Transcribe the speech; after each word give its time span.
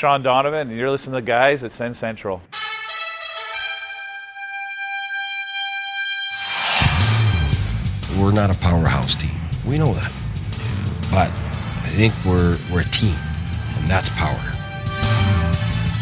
Sean 0.00 0.22
Donovan, 0.22 0.70
and 0.70 0.78
you're 0.78 0.90
listening 0.90 1.12
to 1.12 1.20
the 1.20 1.26
guys 1.26 1.62
at 1.62 1.72
Sens 1.72 1.98
Central. 1.98 2.40
We're 8.18 8.32
not 8.32 8.50
a 8.50 8.58
powerhouse 8.60 9.14
team. 9.14 9.38
We 9.66 9.76
know 9.76 9.92
that. 9.92 10.10
But 11.10 11.28
I 11.28 11.90
think 11.92 12.14
we're, 12.24 12.56
we're 12.72 12.80
a 12.80 12.84
team, 12.84 13.14
and 13.76 13.86
that's 13.88 14.08
power. 14.16 14.38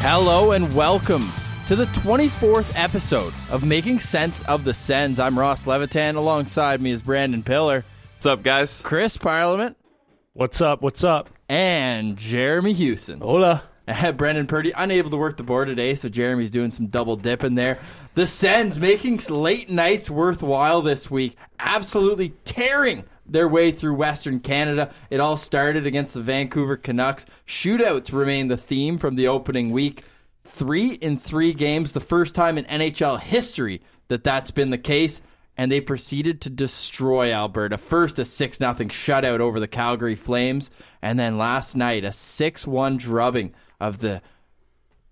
Hello 0.01 0.53
and 0.53 0.73
welcome 0.75 1.29
to 1.67 1.75
the 1.75 1.87
24th 1.87 2.75
episode 2.77 3.35
of 3.51 3.65
Making 3.65 3.99
Sense 3.99 4.43
of 4.45 4.63
the 4.63 4.75
Sens. 4.75 5.19
I'm 5.19 5.37
Ross 5.37 5.67
Levitan. 5.67 6.15
Alongside 6.15 6.81
me 6.81 6.93
is 6.93 7.03
Brandon 7.03 7.43
Pillar, 7.43 7.85
What's 8.15 8.27
up, 8.27 8.45
guys? 8.45 8.81
Chris 8.81 9.17
Parliament, 9.17 9.77
What's 10.35 10.61
up? 10.61 10.83
What's 10.83 11.03
up? 11.03 11.31
and 11.49 12.17
Jeremy 12.17 12.75
Houston. 12.75 13.21
Hola. 13.21 13.65
Brendan 14.17 14.47
Purdy 14.47 14.73
unable 14.77 15.11
to 15.11 15.17
work 15.17 15.37
the 15.37 15.43
board 15.43 15.69
today, 15.69 15.95
so 15.95 16.09
Jeremy's 16.09 16.51
doing 16.51 16.73
some 16.73 16.89
double 16.89 17.17
dipping 17.17 17.55
there. 17.55 17.79
The 18.15 18.27
Sens 18.27 18.79
making 18.79 19.21
late 19.29 19.71
nights 19.71 20.11
worthwhile 20.11 20.83
this 20.83 21.11
week, 21.11 21.37
absolutely 21.59 22.31
tearing 22.45 23.05
their 23.25 23.49
way 23.49 23.73
through 23.73 23.95
Western 23.95 24.41
Canada. 24.41 24.93
It 25.11 25.21
all 25.21 25.37
started 25.37 25.87
against 25.87 26.15
the 26.15 26.21
Vancouver 26.21 26.77
Canucks. 26.77 27.27
Shootouts 27.47 28.13
remain 28.13 28.49
the 28.49 28.57
theme 28.57 28.99
from 28.99 29.17
the 29.17 29.29
opening 29.29 29.71
week. 29.71 30.05
Three 30.45 30.93
in 30.93 31.19
three 31.19 31.53
games, 31.53 31.93
the 31.93 32.01
first 32.01 32.35
time 32.35 32.59
in 32.59 32.65
NHL 32.65 33.21
history 33.21 33.83
that 34.09 34.25
that's 34.25 34.51
been 34.51 34.71
the 34.71 34.79
case. 34.79 35.21
And 35.57 35.73
they 35.73 35.81
proceeded 35.81 36.41
to 36.43 36.51
destroy 36.51 37.33
Alberta. 37.33 37.79
First, 37.79 38.21
a 38.21 38.25
6 38.25 38.59
0 38.59 38.75
shutout 38.75 39.41
over 39.41 39.59
the 39.59 39.67
Calgary 39.67 40.15
Flames. 40.15 40.71
And 41.03 41.19
then 41.19 41.37
last 41.37 41.75
night, 41.75 42.05
a 42.05 42.13
6 42.13 42.67
1 42.67 42.97
drubbing 42.97 43.55
of 43.81 43.99
the 43.99 44.23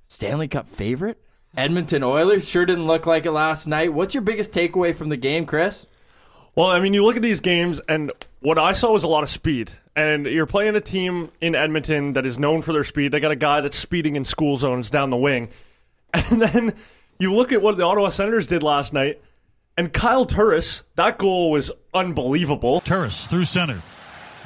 Stanley 0.06 0.48
Cup 0.48 0.69
favorite, 0.69 1.19
Edmonton 1.56 2.03
Oilers. 2.03 2.48
Sure 2.48 2.67
didn't 2.67 2.86
look 2.86 3.06
like 3.06 3.27
it 3.27 3.33
last 3.33 3.67
night. 3.67 3.92
What's 3.92 4.14
your 4.14 4.22
biggest 4.22 4.53
takeaway 4.53 4.95
from 4.95 5.09
the 5.09 5.17
game, 5.17 5.47
Chris? 5.47 5.86
Well, 6.55 6.69
I 6.69 6.81
mean, 6.81 6.94
you 6.94 7.05
look 7.05 7.17
at 7.17 7.22
these 7.22 7.41
games, 7.41 7.81
and 7.89 8.12
what 8.41 8.59
I 8.59 8.72
saw 8.72 8.92
was 8.92 9.05
a 9.05 9.09
lot 9.09 9.22
of 9.22 9.28
speed. 9.28 9.72
And 9.94 10.27
you're 10.27 10.47
playing 10.47 10.75
a 10.77 10.81
team 10.81 11.31
in 11.41 11.55
Edmonton 11.55 12.14
that 12.14 12.27
is 12.27 12.39
known 12.39 12.62
for 12.62 12.72
their 12.72 12.84
speed. 12.84 13.12
They 13.12 13.20
got 13.20 13.31
a 13.31 13.37
guy 13.37 13.61
that's 13.61 13.77
speeding 13.77 14.17
in 14.17 14.25
school 14.25 14.56
zones 14.56 14.91
down 14.91 15.11
the 15.11 15.17
wing. 15.17 15.48
And 16.14 16.41
then 16.41 16.75
you 17.19 17.34
look 17.34 17.53
at 17.53 17.61
what 17.61 17.77
the 17.77 17.83
Ottawa 17.83 18.09
Senators 18.09 18.47
did 18.47 18.62
last 18.62 18.94
night, 18.94 19.20
and 19.77 19.92
Kyle 19.92 20.25
Turris, 20.25 20.83
that 20.94 21.19
goal 21.19 21.50
was 21.50 21.70
unbelievable. 21.92 22.81
Turris 22.81 23.27
through 23.27 23.44
center. 23.44 23.83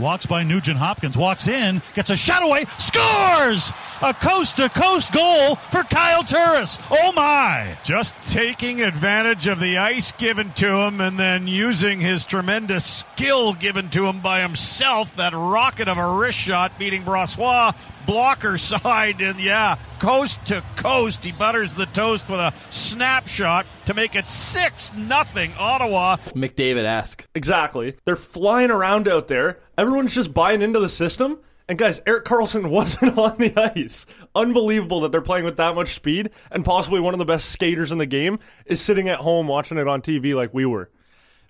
Walks 0.00 0.24
by 0.24 0.44
Nugent 0.44 0.78
Hopkins, 0.78 1.18
walks 1.18 1.46
in, 1.46 1.82
gets 1.94 2.08
a 2.08 2.16
shot 2.16 2.42
away, 2.42 2.64
scores! 2.78 3.70
A 4.00 4.14
coast 4.14 4.56
to 4.56 4.70
coast 4.70 5.12
goal 5.12 5.56
for 5.56 5.82
Kyle 5.82 6.24
Turris. 6.24 6.78
Oh 6.90 7.12
my! 7.12 7.76
Just 7.84 8.14
taking 8.22 8.80
advantage 8.80 9.46
of 9.46 9.60
the 9.60 9.76
ice 9.76 10.12
given 10.12 10.52
to 10.54 10.74
him 10.74 11.02
and 11.02 11.18
then 11.18 11.46
using 11.46 12.00
his 12.00 12.24
tremendous 12.24 12.86
skill 12.86 13.52
given 13.52 13.90
to 13.90 14.06
him 14.06 14.22
by 14.22 14.40
himself. 14.40 15.16
That 15.16 15.34
rocket 15.34 15.86
of 15.86 15.98
a 15.98 16.14
wrist 16.14 16.38
shot 16.38 16.78
beating 16.78 17.02
Brossoit. 17.02 17.76
Blocker 18.06 18.56
side, 18.56 19.20
and 19.20 19.38
yeah, 19.38 19.76
coast 19.98 20.44
to 20.46 20.64
coast. 20.74 21.22
He 21.22 21.30
butters 21.30 21.74
the 21.74 21.84
toast 21.86 22.28
with 22.28 22.40
a 22.40 22.54
snapshot 22.70 23.66
to 23.84 23.94
make 23.94 24.16
it 24.16 24.26
6 24.26 24.94
nothing 24.94 25.52
Ottawa. 25.58 26.16
McDavid 26.34 26.84
esque. 26.84 27.28
Exactly. 27.34 27.96
They're 28.06 28.16
flying 28.16 28.70
around 28.70 29.06
out 29.06 29.28
there. 29.28 29.60
Everyone's 29.80 30.14
just 30.14 30.34
buying 30.34 30.60
into 30.60 30.78
the 30.78 30.90
system. 30.90 31.38
And 31.66 31.78
guys, 31.78 32.02
Erik 32.06 32.26
Karlsson 32.26 32.66
wasn't 32.70 33.16
on 33.16 33.38
the 33.38 33.56
ice. 33.56 34.04
Unbelievable 34.34 35.00
that 35.00 35.10
they're 35.10 35.22
playing 35.22 35.46
with 35.46 35.56
that 35.56 35.74
much 35.74 35.94
speed, 35.94 36.28
and 36.50 36.66
possibly 36.66 37.00
one 37.00 37.14
of 37.14 37.18
the 37.18 37.24
best 37.24 37.48
skaters 37.48 37.90
in 37.90 37.96
the 37.96 38.04
game 38.04 38.40
is 38.66 38.82
sitting 38.82 39.08
at 39.08 39.20
home 39.20 39.48
watching 39.48 39.78
it 39.78 39.88
on 39.88 40.02
TV 40.02 40.34
like 40.34 40.52
we 40.52 40.66
were. 40.66 40.90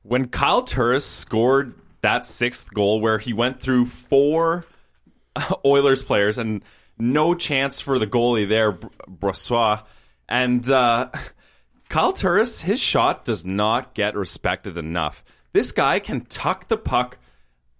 When 0.05 0.29
Kyle 0.29 0.63
Turris 0.63 1.05
scored 1.05 1.75
that 2.03 2.25
sixth 2.25 2.73
goal, 2.73 3.01
where 3.01 3.19
he 3.19 3.33
went 3.33 3.61
through 3.61 3.87
four 3.87 4.65
Oilers 5.67 6.05
players 6.05 6.39
and 6.39 6.63
no 7.01 7.35
chance 7.35 7.81
for 7.81 7.99
the 7.99 8.07
goalie 8.07 8.49
there, 8.49 8.71
Br- 8.71 8.87
Brossoit, 9.09 9.83
and 10.29 10.71
uh, 10.71 11.11
Kyle 11.89 12.13
Turris, 12.13 12.61
his 12.61 12.79
shot 12.79 13.25
does 13.25 13.45
not 13.45 13.93
get 13.95 14.15
respected 14.15 14.79
enough. 14.79 15.25
This 15.53 15.73
guy 15.73 15.99
can 15.99 16.21
tuck 16.27 16.69
the 16.69 16.77
puck 16.77 17.19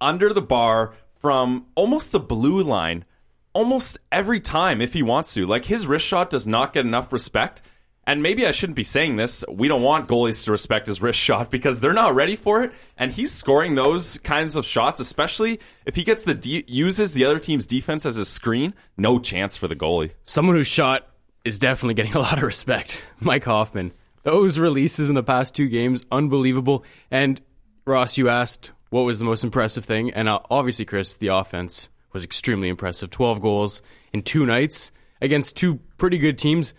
under 0.01 0.33
the 0.33 0.43
bar 0.43 0.95
from 1.19 1.67
almost 1.75 2.13
the 2.13 2.21
blue 2.21 2.63
line 2.63 3.05
almost 3.53 3.99
every 4.13 4.41
time 4.41 4.81
if 4.81 4.93
he 4.93 5.03
wants 5.03 5.35
to. 5.35 5.47
Like 5.47 5.65
his 5.65 5.87
wrist 5.87 6.07
shot 6.07 6.31
does 6.31 6.47
not 6.47 6.73
get 6.73 6.87
enough 6.87 7.13
respect. 7.13 7.63
And 8.07 8.23
maybe 8.23 8.47
I 8.47 8.51
shouldn't 8.51 8.77
be 8.77 8.85
saying 8.85 9.17
this. 9.17 9.45
We 9.49 9.69
don't 9.69 9.83
want 9.83 10.09
goalies 10.09 10.45
to 10.45 10.51
respect 10.51 10.87
his 10.87 11.03
wrist 11.03 11.19
shot 11.19 11.51
because 11.57 11.81
they're 11.81 11.93
not 11.93 12.15
ready 12.15 12.35
for 12.37 12.63
it. 12.63 12.73
And 12.97 13.13
he's 13.13 13.31
scoring 13.33 13.75
those 13.75 14.19
kinds 14.19 14.57
of 14.57 14.65
shots, 14.65 15.01
especially 15.01 15.61
if 15.87 15.97
he 15.97 16.03
gets 16.03 16.23
the 16.23 16.35
de- 16.35 16.65
uses 16.67 17.13
the 17.13 17.25
other 17.25 17.39
team's 17.39 17.67
defense 17.67 18.07
as 18.07 18.19
a 18.19 18.25
screen. 18.25 18.75
No 18.97 19.19
chance 19.19 19.57
for 19.57 19.69
the 19.69 19.77
goalie. 19.77 20.13
someone 20.25 20.57
whose 20.57 20.67
shot 20.67 21.07
is 21.45 21.59
definitely 21.59 21.95
getting 21.95 22.15
a 22.17 22.21
lot 22.21 22.39
of 22.39 22.45
respect. 22.45 23.01
Mike 23.21 23.45
Hoffman. 23.45 23.93
Those 24.23 24.59
releases 24.59 25.09
in 25.09 25.15
the 25.15 25.23
past 25.23 25.55
two 25.55 25.69
games, 25.69 26.05
unbelievable. 26.13 26.85
And 27.11 27.41
Ross, 27.87 28.19
you 28.19 28.29
asked 28.29 28.73
what 28.91 29.03
was 29.03 29.19
the 29.19 29.25
most 29.25 29.45
impressive 29.45 29.85
thing, 29.85 30.11
and 30.13 30.29
uh, 30.29 30.41
obviously, 30.51 30.85
Chris, 30.85 31.15
the 31.15 31.29
offense 31.29 31.89
was 32.13 32.25
extremely 32.25 32.69
impressive. 32.69 33.11
Twelve 33.11 33.41
goals 33.41 33.83
in 34.13 34.23
two 34.23 34.45
nights 34.45 34.93
against 35.21 35.57
two 35.57 35.81
pretty 35.97 36.19
good 36.19 36.39
teams. 36.39 36.75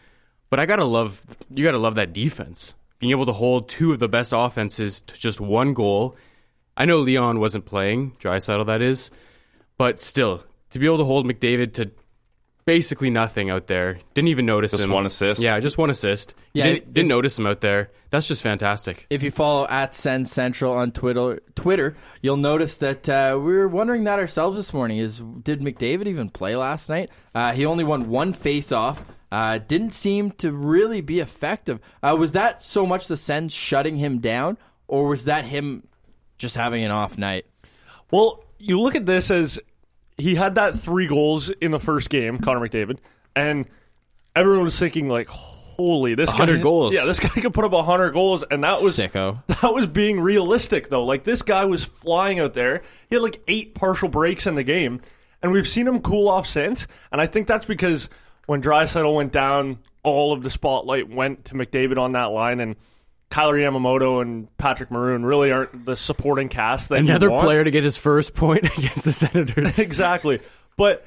But 0.49 0.59
I 0.59 0.65
gotta 0.65 0.83
love, 0.83 1.25
you 1.49 1.63
gotta 1.63 1.77
love 1.77 1.95
that 1.95 2.11
defense. 2.11 2.73
Being 2.99 3.11
able 3.11 3.25
to 3.25 3.33
hold 3.33 3.69
two 3.69 3.93
of 3.93 3.99
the 3.99 4.09
best 4.09 4.33
offenses 4.35 5.01
to 5.01 5.17
just 5.17 5.39
one 5.39 5.73
goal. 5.73 6.17
I 6.75 6.85
know 6.85 6.99
Leon 6.99 7.39
wasn't 7.39 7.65
playing, 7.65 8.17
Draisaitl 8.19 8.65
that 8.65 8.81
is, 8.81 9.11
but 9.77 9.99
still 9.99 10.43
to 10.71 10.79
be 10.79 10.85
able 10.85 10.97
to 10.97 11.05
hold 11.05 11.25
McDavid 11.25 11.73
to 11.75 11.91
basically 12.65 13.09
nothing 13.09 13.49
out 13.49 13.67
there. 13.67 13.99
Didn't 14.13 14.29
even 14.29 14.45
notice 14.45 14.71
Just 14.71 14.83
him. 14.83 14.89
Just 14.89 14.93
one 14.95 15.05
assist? 15.05 15.41
Yeah, 15.41 15.59
just 15.59 15.77
one 15.77 15.89
assist. 15.89 16.33
Yeah, 16.53 16.65
Yeah, 16.65 16.73
didn't, 16.73 16.87
if- 16.87 16.93
didn't 16.93 17.09
notice 17.09 17.39
him 17.39 17.47
out 17.47 17.61
there. 17.61 17.91
That's 18.09 18.27
just 18.27 18.41
fantastic. 18.41 19.05
If 19.09 19.23
you 19.23 19.31
follow 19.31 19.65
at 19.67 19.95
Sens 19.95 20.31
Central 20.31 20.73
on 20.73 20.91
Twitter, 20.91 21.41
Twitter, 21.55 21.95
you'll 22.21 22.35
notice 22.37 22.77
that 22.77 23.07
uh, 23.07 23.35
we 23.37 23.53
were 23.53 23.69
wondering 23.69 24.03
that 24.03 24.19
ourselves 24.19 24.57
this 24.57 24.73
morning. 24.73 24.97
Is 24.97 25.21
did 25.43 25.61
McDavid 25.61 26.07
even 26.07 26.29
play 26.29 26.55
last 26.57 26.89
night? 26.89 27.09
Uh, 27.33 27.53
he 27.53 27.65
only 27.65 27.85
won 27.85 28.09
one 28.09 28.33
face-off. 28.33 29.03
Uh, 29.31 29.59
didn't 29.59 29.91
seem 29.91 30.31
to 30.31 30.51
really 30.51 30.99
be 30.99 31.21
effective. 31.21 31.79
Uh, 32.03 32.13
was 32.19 32.33
that 32.33 32.61
so 32.61 32.85
much 32.85 33.07
the 33.07 33.15
Sens 33.15 33.53
shutting 33.53 33.95
him 33.95 34.19
down, 34.19 34.57
or 34.89 35.07
was 35.07 35.23
that 35.23 35.45
him 35.45 35.87
just 36.37 36.55
having 36.57 36.83
an 36.83 36.91
off 36.91 37.17
night? 37.17 37.45
Well, 38.11 38.43
you 38.57 38.77
look 38.81 38.95
at 38.95 39.05
this 39.05 39.31
as 39.31 39.57
he 40.21 40.35
had 40.35 40.55
that 40.55 40.77
three 40.79 41.07
goals 41.07 41.49
in 41.49 41.71
the 41.71 41.79
first 41.79 42.09
game, 42.09 42.37
Connor 42.37 42.59
McDavid, 42.59 42.97
and 43.35 43.65
everyone 44.35 44.63
was 44.63 44.77
thinking 44.77 45.09
like, 45.09 45.27
"Holy, 45.27 46.15
this 46.15 46.29
guy 46.29 46.39
100 46.39 46.61
goals. 46.61 46.93
Yeah, 46.93 47.05
this 47.05 47.19
guy 47.19 47.29
could 47.29 47.53
put 47.53 47.65
up 47.65 47.85
hundred 47.85 48.11
goals," 48.11 48.43
and 48.49 48.63
that 48.63 48.81
was 48.81 48.97
Sicko. 48.97 49.43
That 49.61 49.73
was 49.73 49.87
being 49.87 50.19
realistic, 50.19 50.89
though. 50.89 51.03
Like 51.05 51.23
this 51.23 51.41
guy 51.41 51.65
was 51.65 51.83
flying 51.83 52.39
out 52.39 52.53
there. 52.53 52.83
He 53.09 53.15
had 53.15 53.21
like 53.21 53.41
eight 53.47 53.75
partial 53.75 54.09
breaks 54.09 54.47
in 54.47 54.55
the 54.55 54.63
game, 54.63 55.01
and 55.41 55.51
we've 55.51 55.67
seen 55.67 55.87
him 55.87 56.01
cool 56.01 56.29
off 56.29 56.47
since. 56.47 56.87
And 57.11 57.19
I 57.19 57.25
think 57.25 57.47
that's 57.47 57.65
because 57.65 58.09
when 58.45 58.61
Draisaitl 58.61 59.15
went 59.15 59.31
down, 59.31 59.79
all 60.03 60.33
of 60.33 60.43
the 60.43 60.49
spotlight 60.49 61.09
went 61.09 61.45
to 61.45 61.53
McDavid 61.55 61.97
on 61.97 62.11
that 62.11 62.25
line, 62.25 62.59
and 62.59 62.75
Kailer 63.31 63.55
Yamamoto 63.55 64.21
and 64.21 64.55
Patrick 64.57 64.91
Maroon 64.91 65.25
really 65.25 65.51
aren't 65.51 65.85
the 65.85 65.95
supporting 65.95 66.49
cast 66.49 66.89
that 66.89 66.99
Another 66.99 67.29
player 67.29 67.63
to 67.63 67.71
get 67.71 67.83
his 67.83 67.97
first 67.97 68.35
point 68.35 68.65
against 68.77 69.05
the 69.05 69.11
Senators. 69.11 69.79
exactly. 69.79 70.39
But 70.77 71.05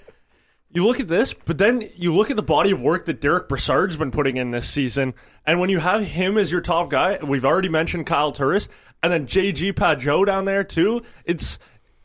you 0.70 0.84
look 0.84 0.98
at 0.98 1.06
this, 1.06 1.34
but 1.34 1.58
then 1.58 1.88
you 1.94 2.14
look 2.14 2.30
at 2.30 2.36
the 2.36 2.42
body 2.42 2.72
of 2.72 2.82
work 2.82 3.04
that 3.06 3.20
Derek 3.20 3.48
Brassard's 3.48 3.96
been 3.96 4.10
putting 4.10 4.38
in 4.38 4.50
this 4.50 4.68
season, 4.68 5.14
and 5.46 5.60
when 5.60 5.70
you 5.70 5.78
have 5.78 6.02
him 6.02 6.36
as 6.36 6.50
your 6.50 6.62
top 6.62 6.90
guy, 6.90 7.18
we've 7.22 7.44
already 7.44 7.68
mentioned 7.68 8.06
Kyle 8.06 8.32
Turris, 8.32 8.68
and 9.02 9.12
then 9.12 9.26
JG 9.26 9.74
Pageau 9.74 10.26
down 10.26 10.46
there 10.46 10.64
too. 10.64 11.02
It's 11.24 11.58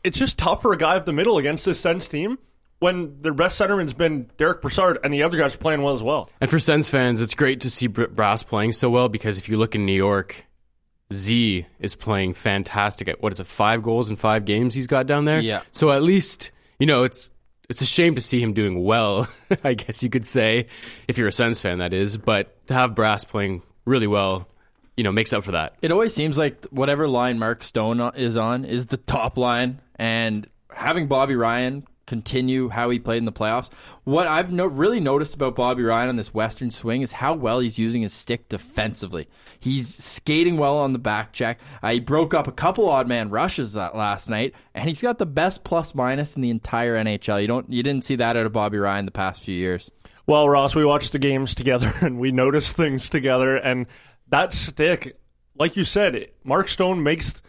it's 0.04 0.18
just 0.18 0.38
tough 0.38 0.62
for 0.62 0.72
a 0.72 0.76
guy 0.76 0.96
up 0.96 1.06
the 1.06 1.12
middle 1.12 1.38
against 1.38 1.64
this 1.64 1.80
Sens 1.80 2.06
team 2.06 2.38
when 2.80 3.20
their 3.22 3.34
best 3.34 3.60
centerman's 3.60 3.92
been 3.92 4.30
Derek 4.38 4.62
Brassard, 4.62 4.98
and 5.04 5.14
the 5.14 5.22
other 5.22 5.38
guys 5.38 5.54
are 5.54 5.58
playing 5.58 5.82
well 5.82 5.94
as 5.94 6.02
well. 6.02 6.28
And 6.40 6.50
for 6.50 6.58
Sens 6.58 6.90
fans, 6.90 7.20
it's 7.20 7.34
great 7.34 7.60
to 7.60 7.70
see 7.70 7.86
Br- 7.86 8.06
Brass 8.06 8.42
playing 8.42 8.72
so 8.72 8.90
well 8.90 9.08
because 9.08 9.38
if 9.38 9.48
you 9.48 9.56
look 9.56 9.74
in 9.74 9.86
New 9.86 9.94
York, 9.94 10.44
Z 11.12 11.66
is 11.78 11.94
playing 11.94 12.34
fantastic. 12.34 13.06
At 13.08 13.22
what 13.22 13.32
is 13.32 13.40
it, 13.40 13.46
five 13.46 13.82
goals 13.82 14.10
in 14.10 14.16
five 14.16 14.44
games 14.44 14.74
he's 14.74 14.86
got 14.86 15.06
down 15.06 15.26
there? 15.26 15.40
Yeah. 15.40 15.62
So 15.72 15.90
at 15.90 16.02
least 16.02 16.50
you 16.78 16.86
know 16.86 17.04
it's 17.04 17.30
it's 17.68 17.82
a 17.82 17.86
shame 17.86 18.14
to 18.14 18.20
see 18.20 18.40
him 18.42 18.54
doing 18.54 18.82
well. 18.82 19.28
I 19.64 19.74
guess 19.74 20.02
you 20.02 20.08
could 20.10 20.26
say 20.26 20.66
if 21.06 21.18
you're 21.18 21.28
a 21.28 21.32
Sens 21.32 21.60
fan, 21.60 21.78
that 21.78 21.92
is. 21.92 22.16
But 22.16 22.66
to 22.68 22.74
have 22.74 22.94
Brass 22.94 23.24
playing 23.24 23.62
really 23.84 24.06
well, 24.06 24.48
you 24.96 25.04
know, 25.04 25.12
makes 25.12 25.32
up 25.32 25.44
for 25.44 25.52
that. 25.52 25.76
It 25.82 25.92
always 25.92 26.14
seems 26.14 26.38
like 26.38 26.64
whatever 26.70 27.06
line 27.06 27.38
Mark 27.38 27.62
Stone 27.62 28.00
is 28.16 28.36
on 28.36 28.64
is 28.64 28.86
the 28.86 28.96
top 28.96 29.36
line, 29.36 29.80
and 29.96 30.48
having 30.74 31.06
Bobby 31.08 31.36
Ryan 31.36 31.86
continue 32.10 32.68
how 32.70 32.90
he 32.90 32.98
played 32.98 33.18
in 33.18 33.24
the 33.24 33.30
playoffs. 33.30 33.70
What 34.02 34.26
I've 34.26 34.50
no- 34.50 34.66
really 34.66 34.98
noticed 34.98 35.32
about 35.32 35.54
Bobby 35.54 35.84
Ryan 35.84 36.08
on 36.08 36.16
this 36.16 36.34
Western 36.34 36.72
swing 36.72 37.02
is 37.02 37.12
how 37.12 37.34
well 37.34 37.60
he's 37.60 37.78
using 37.78 38.02
his 38.02 38.12
stick 38.12 38.48
defensively. 38.48 39.28
He's 39.60 39.94
skating 39.94 40.56
well 40.56 40.76
on 40.78 40.92
the 40.92 40.98
back 40.98 41.32
check. 41.32 41.60
Uh, 41.84 41.92
he 41.92 42.00
broke 42.00 42.34
up 42.34 42.48
a 42.48 42.52
couple 42.52 42.90
odd 42.90 43.06
man 43.06 43.30
rushes 43.30 43.74
that 43.74 43.94
last 43.96 44.28
night, 44.28 44.54
and 44.74 44.88
he's 44.88 45.00
got 45.00 45.18
the 45.18 45.26
best 45.26 45.62
plus 45.62 45.94
minus 45.94 46.34
in 46.34 46.42
the 46.42 46.50
entire 46.50 46.96
NHL. 46.96 47.40
You 47.40 47.46
don't 47.46 47.70
you 47.70 47.84
didn't 47.84 48.02
see 48.02 48.16
that 48.16 48.36
out 48.36 48.44
of 48.44 48.52
Bobby 48.52 48.78
Ryan 48.78 49.04
the 49.04 49.12
past 49.12 49.40
few 49.40 49.54
years. 49.54 49.88
Well, 50.26 50.48
Ross, 50.48 50.74
we 50.74 50.84
watched 50.84 51.12
the 51.12 51.20
games 51.20 51.54
together 51.54 51.92
and 52.00 52.18
we 52.18 52.32
noticed 52.32 52.74
things 52.76 53.08
together. 53.08 53.54
And 53.54 53.86
that 54.30 54.52
stick, 54.52 55.16
like 55.56 55.76
you 55.76 55.84
said, 55.84 56.28
Mark 56.42 56.66
Stone 56.66 57.04
makes 57.04 57.40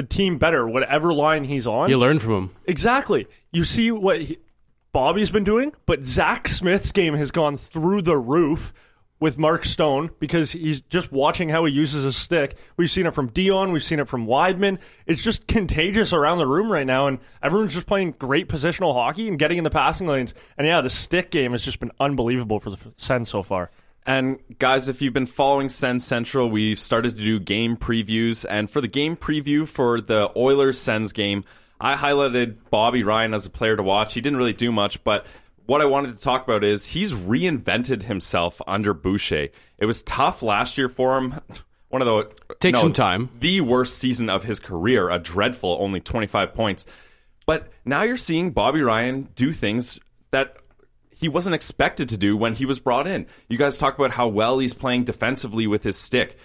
the 0.00 0.06
team 0.06 0.38
better, 0.38 0.66
whatever 0.66 1.12
line 1.12 1.44
he's 1.44 1.66
on. 1.66 1.90
You 1.90 1.98
learn 1.98 2.18
from 2.18 2.32
him. 2.32 2.50
Exactly. 2.64 3.26
You 3.52 3.64
see 3.64 3.90
what 3.90 4.22
he, 4.22 4.38
Bobby's 4.92 5.30
been 5.30 5.44
doing, 5.44 5.72
but 5.84 6.06
Zach 6.06 6.48
Smith's 6.48 6.90
game 6.90 7.14
has 7.14 7.30
gone 7.30 7.56
through 7.56 8.02
the 8.02 8.16
roof 8.16 8.72
with 9.20 9.36
Mark 9.36 9.66
Stone 9.66 10.10
because 10.18 10.52
he's 10.52 10.80
just 10.80 11.12
watching 11.12 11.50
how 11.50 11.66
he 11.66 11.72
uses 11.74 12.04
his 12.04 12.16
stick. 12.16 12.56
We've 12.78 12.90
seen 12.90 13.04
it 13.04 13.14
from 13.14 13.28
Dion, 13.28 13.72
we've 13.72 13.84
seen 13.84 14.00
it 14.00 14.08
from 14.08 14.26
Wideman. 14.26 14.78
It's 15.04 15.22
just 15.22 15.46
contagious 15.46 16.14
around 16.14 16.38
the 16.38 16.46
room 16.46 16.72
right 16.72 16.86
now, 16.86 17.06
and 17.06 17.18
everyone's 17.42 17.74
just 17.74 17.86
playing 17.86 18.12
great 18.12 18.48
positional 18.48 18.94
hockey 18.94 19.28
and 19.28 19.38
getting 19.38 19.58
in 19.58 19.64
the 19.64 19.70
passing 19.70 20.06
lanes. 20.06 20.32
And 20.56 20.66
yeah, 20.66 20.80
the 20.80 20.88
stick 20.88 21.30
game 21.30 21.52
has 21.52 21.62
just 21.62 21.78
been 21.78 21.92
unbelievable 22.00 22.58
for 22.58 22.70
the 22.70 22.78
Sens 22.96 23.28
so 23.28 23.42
far. 23.42 23.70
And 24.06 24.38
guys, 24.58 24.88
if 24.88 25.02
you've 25.02 25.12
been 25.12 25.26
following 25.26 25.68
Sens 25.68 26.06
Central, 26.06 26.50
we've 26.50 26.80
started 26.80 27.16
to 27.16 27.22
do 27.22 27.38
game 27.38 27.76
previews. 27.76 28.46
And 28.48 28.70
for 28.70 28.80
the 28.80 28.88
game 28.88 29.16
preview 29.16 29.68
for 29.68 30.00
the 30.00 30.30
Oilers 30.36 30.78
Sens 30.78 31.12
game, 31.12 31.44
I 31.80 31.96
highlighted 31.96 32.56
Bobby 32.70 33.02
Ryan 33.02 33.34
as 33.34 33.46
a 33.46 33.50
player 33.50 33.76
to 33.76 33.82
watch. 33.82 34.14
He 34.14 34.20
didn't 34.20 34.38
really 34.38 34.52
do 34.52 34.72
much, 34.72 35.02
but 35.04 35.26
what 35.66 35.80
I 35.80 35.84
wanted 35.84 36.14
to 36.14 36.20
talk 36.20 36.42
about 36.42 36.64
is 36.64 36.86
he's 36.86 37.12
reinvented 37.12 38.02
himself 38.02 38.60
under 38.66 38.92
Boucher. 38.92 39.48
It 39.78 39.86
was 39.86 40.02
tough 40.02 40.42
last 40.42 40.76
year 40.76 40.88
for 40.88 41.16
him. 41.16 41.40
One 41.90 42.02
of 42.02 42.06
the 42.06 42.54
Take 42.60 42.76
some 42.76 42.92
time. 42.92 43.30
The 43.40 43.60
worst 43.62 43.98
season 43.98 44.30
of 44.30 44.44
his 44.44 44.60
career, 44.60 45.10
a 45.10 45.18
dreadful 45.18 45.76
only 45.80 46.00
25 46.00 46.54
points. 46.54 46.86
But 47.46 47.68
now 47.84 48.02
you're 48.02 48.16
seeing 48.16 48.52
Bobby 48.52 48.80
Ryan 48.80 49.28
do 49.34 49.52
things 49.52 49.98
that 50.30 50.56
he 51.20 51.28
wasn't 51.28 51.54
expected 51.54 52.08
to 52.08 52.16
do 52.16 52.34
when 52.34 52.54
he 52.54 52.64
was 52.64 52.78
brought 52.78 53.06
in. 53.06 53.26
You 53.48 53.58
guys 53.58 53.76
talk 53.76 53.98
about 53.98 54.12
how 54.12 54.28
well 54.28 54.58
he's 54.58 54.72
playing 54.72 55.04
defensively 55.04 55.66
with 55.66 55.82
his 55.82 55.98
stick. 55.98 56.38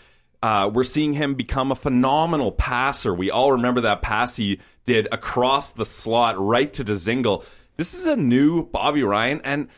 Uh, 0.44 0.70
we're 0.72 0.84
seeing 0.84 1.14
him 1.14 1.34
become 1.34 1.72
a 1.72 1.76
phenomenal 1.76 2.52
passer. 2.52 3.14
We 3.14 3.32
all 3.32 3.54
remember 3.54 3.82
that 3.82 4.02
pass 4.02 4.36
he 4.36 4.60
did 4.84 5.08
across 5.14 5.72
the 5.72 5.86
slot 5.86 6.38
right 6.38 6.72
to 6.74 6.84
Dzingel. 6.84 7.46
This 7.78 7.94
is 7.94 8.06
a 8.06 8.18
new 8.18 8.66
Bobby 8.66 9.02
Ryan, 9.02 9.40
and 9.46 9.70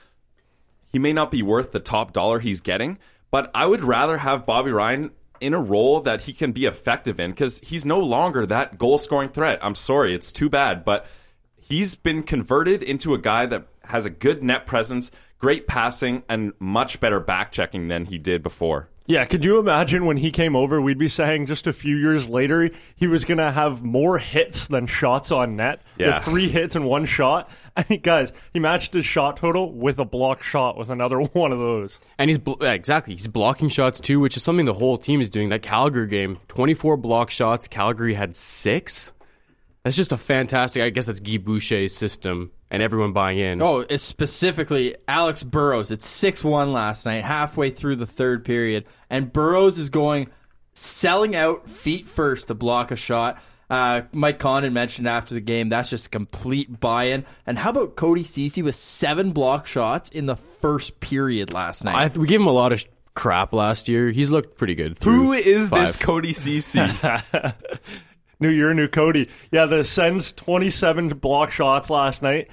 he 0.92 0.98
may 0.98 1.14
not 1.14 1.30
be 1.30 1.44
worth 1.44 1.72
the 1.72 1.80
top 1.80 2.12
dollar 2.12 2.40
he's 2.40 2.62
getting, 2.62 2.98
but 3.30 3.52
I 3.54 3.68
would 3.68 3.84
rather 3.84 4.18
have 4.18 4.48
Bobby 4.48 4.72
Ryan 4.72 5.12
in 5.40 5.54
a 5.54 5.62
role 5.62 6.02
that 6.02 6.22
he 6.22 6.34
can 6.34 6.54
be 6.54 6.66
effective 6.66 7.20
in 7.20 7.30
because 7.30 7.60
he's 7.60 7.86
no 7.86 8.00
longer 8.00 8.48
that 8.48 8.80
goal 8.80 8.98
scoring 8.98 9.30
threat. 9.30 9.60
I'm 9.62 9.76
sorry, 9.76 10.16
it's 10.16 10.32
too 10.32 10.50
bad, 10.50 10.84
but 10.84 11.06
he's 11.56 11.94
been 11.94 12.24
converted 12.24 12.82
into 12.82 13.14
a 13.14 13.20
guy 13.20 13.46
that 13.46 13.68
has 13.88 14.06
a 14.06 14.10
good 14.10 14.44
net 14.44 14.66
presence, 14.66 15.12
great 15.40 15.68
passing, 15.68 16.24
and 16.30 16.54
much 16.60 17.00
better 17.00 17.20
back 17.20 17.52
checking 17.52 17.88
than 17.88 18.06
he 18.06 18.18
did 18.18 18.44
before. 18.44 18.90
Yeah, 19.10 19.24
could 19.24 19.46
you 19.46 19.58
imagine 19.58 20.06
when 20.06 20.18
he 20.18 20.32
came 20.32 20.54
over, 20.54 20.82
we'd 20.82 20.98
be 20.98 21.08
saying 21.08 21.46
just 21.46 21.66
a 21.66 21.72
few 21.72 21.96
years 21.96 22.28
later 22.28 22.70
he 22.98 23.08
was 23.08 23.24
going 23.24 23.38
to 23.38 23.54
have 23.54 23.82
more 23.82 24.18
hits 24.18 24.68
than 24.68 24.86
shots 24.86 25.32
on 25.32 25.56
net? 25.56 25.82
Yeah. 25.98 26.18
With 26.18 26.26
three 26.26 26.50
hits 26.50 26.76
and 26.76 26.86
one 26.86 27.06
shot. 27.06 27.50
I 27.78 27.84
think, 27.84 28.04
guys, 28.04 28.34
he 28.52 28.60
matched 28.60 28.94
his 28.94 29.06
shot 29.06 29.38
total 29.38 29.72
with 29.72 30.00
a 30.00 30.04
block 30.06 30.44
shot 30.44 30.78
with 30.78 30.90
another 30.90 31.20
one 31.34 31.54
of 31.54 31.60
those. 31.60 31.98
And 32.18 32.30
he's 32.30 32.38
bl- 32.38 32.62
exactly 32.62 33.14
he's 33.14 33.28
blocking 33.28 33.70
shots 33.70 34.02
too, 34.02 34.20
which 34.20 34.36
is 34.36 34.44
something 34.44 34.66
the 34.66 34.74
whole 34.74 34.98
team 34.98 35.22
is 35.22 35.30
doing. 35.30 35.50
That 35.50 35.62
Calgary 35.62 36.08
game, 36.08 36.40
twenty 36.50 36.74
four 36.74 36.98
block 36.98 37.30
shots. 37.30 37.70
Calgary 37.70 38.14
had 38.14 38.36
six. 38.36 39.14
That's 39.88 39.96
just 39.96 40.12
a 40.12 40.18
fantastic. 40.18 40.84
I 40.84 40.90
guess 40.90 41.06
that's 41.06 41.22
Guy 41.22 41.38
Boucher's 41.38 41.96
system, 41.96 42.52
and 42.70 42.84
everyone 42.84 43.14
buying 43.14 43.38
in. 43.38 43.62
Oh, 43.62 43.86
it's 43.90 44.04
specifically 44.04 44.98
Alex 45.08 45.44
Burrows. 45.44 45.92
It's 45.92 46.06
6 46.06 46.44
1 46.44 46.74
last 46.74 47.06
night, 47.06 47.24
halfway 47.24 47.72
through 47.72 47.96
the 47.96 48.06
third 48.06 48.44
period. 48.44 48.84
And 49.10 49.32
Burrows 49.32 49.80
is 49.80 49.90
going, 49.90 50.28
selling 50.74 51.38
out 51.38 51.70
feet 51.70 52.06
first 52.06 52.48
to 52.48 52.54
block 52.54 52.92
a 52.92 52.98
shot. 52.98 53.42
Uh, 53.70 54.02
Mike 54.12 54.40
Condon 54.40 54.74
mentioned 54.74 55.08
after 55.08 55.34
the 55.34 55.40
game 55.40 55.70
that's 55.70 55.90
just 55.90 56.08
a 56.08 56.10
complete 56.10 56.82
buy 56.82 57.06
in. 57.06 57.26
And 57.46 57.58
how 57.58 57.70
about 57.70 57.96
Cody 57.96 58.26
Cece 58.26 58.62
with 58.62 58.76
seven 58.76 59.32
block 59.32 59.68
shots 59.68 60.10
in 60.10 60.26
the 60.26 60.36
first 60.36 61.00
period 61.00 61.54
last 61.54 61.86
night? 61.86 61.96
I, 62.14 62.20
we 62.20 62.28
gave 62.28 62.42
him 62.42 62.48
a 62.48 62.52
lot 62.52 62.74
of 62.74 62.82
sh- 62.82 62.88
crap 63.14 63.54
last 63.54 63.88
year. 63.88 64.10
He's 64.10 64.32
looked 64.32 64.58
pretty 64.58 64.76
good. 64.76 64.98
through 64.98 65.14
Who 65.14 65.32
is 65.32 65.70
this. 65.70 65.96
Cody 65.96 66.34
CC? 66.34 67.54
New 68.40 68.50
year, 68.50 68.74
new 68.74 68.88
Cody. 68.88 69.30
Yeah, 69.52 69.66
the 69.66 69.84
Sens 69.84 70.32
27 70.34 71.10
block 71.10 71.50
shots 71.52 71.90
last 71.90 72.22
night, 72.22 72.50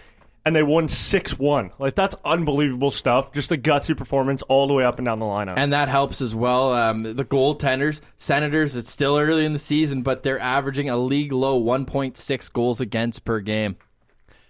and 0.46 0.56
they 0.56 0.62
won 0.62 0.88
6 0.88 1.38
1. 1.38 1.72
Like, 1.78 1.94
that's 1.94 2.16
unbelievable 2.25 2.90
stuff. 2.90 3.32
Just 3.32 3.52
a 3.52 3.56
gutsy 3.56 3.96
performance 3.96 4.42
all 4.42 4.66
the 4.66 4.72
way 4.72 4.84
up 4.84 4.98
and 4.98 5.04
down 5.06 5.19
the 5.19 5.26
lineup. 5.26 5.54
and 5.58 5.72
that 5.72 5.88
helps 5.88 6.20
as 6.22 6.34
well. 6.34 6.72
Um, 6.72 7.02
the 7.02 7.25
goaltenders, 7.25 8.00
Senators, 8.16 8.76
it's 8.76 8.90
still 8.90 9.19
early 9.19 9.44
in 9.44 9.52
the 9.52 9.58
season, 9.58 10.02
but 10.02 10.22
they're 10.22 10.40
averaging 10.40 10.88
a 10.88 10.96
league 10.96 11.32
low 11.32 11.60
1.6 11.60 12.52
goals 12.52 12.80
against 12.80 13.25
per 13.25 13.40
game. 13.40 13.76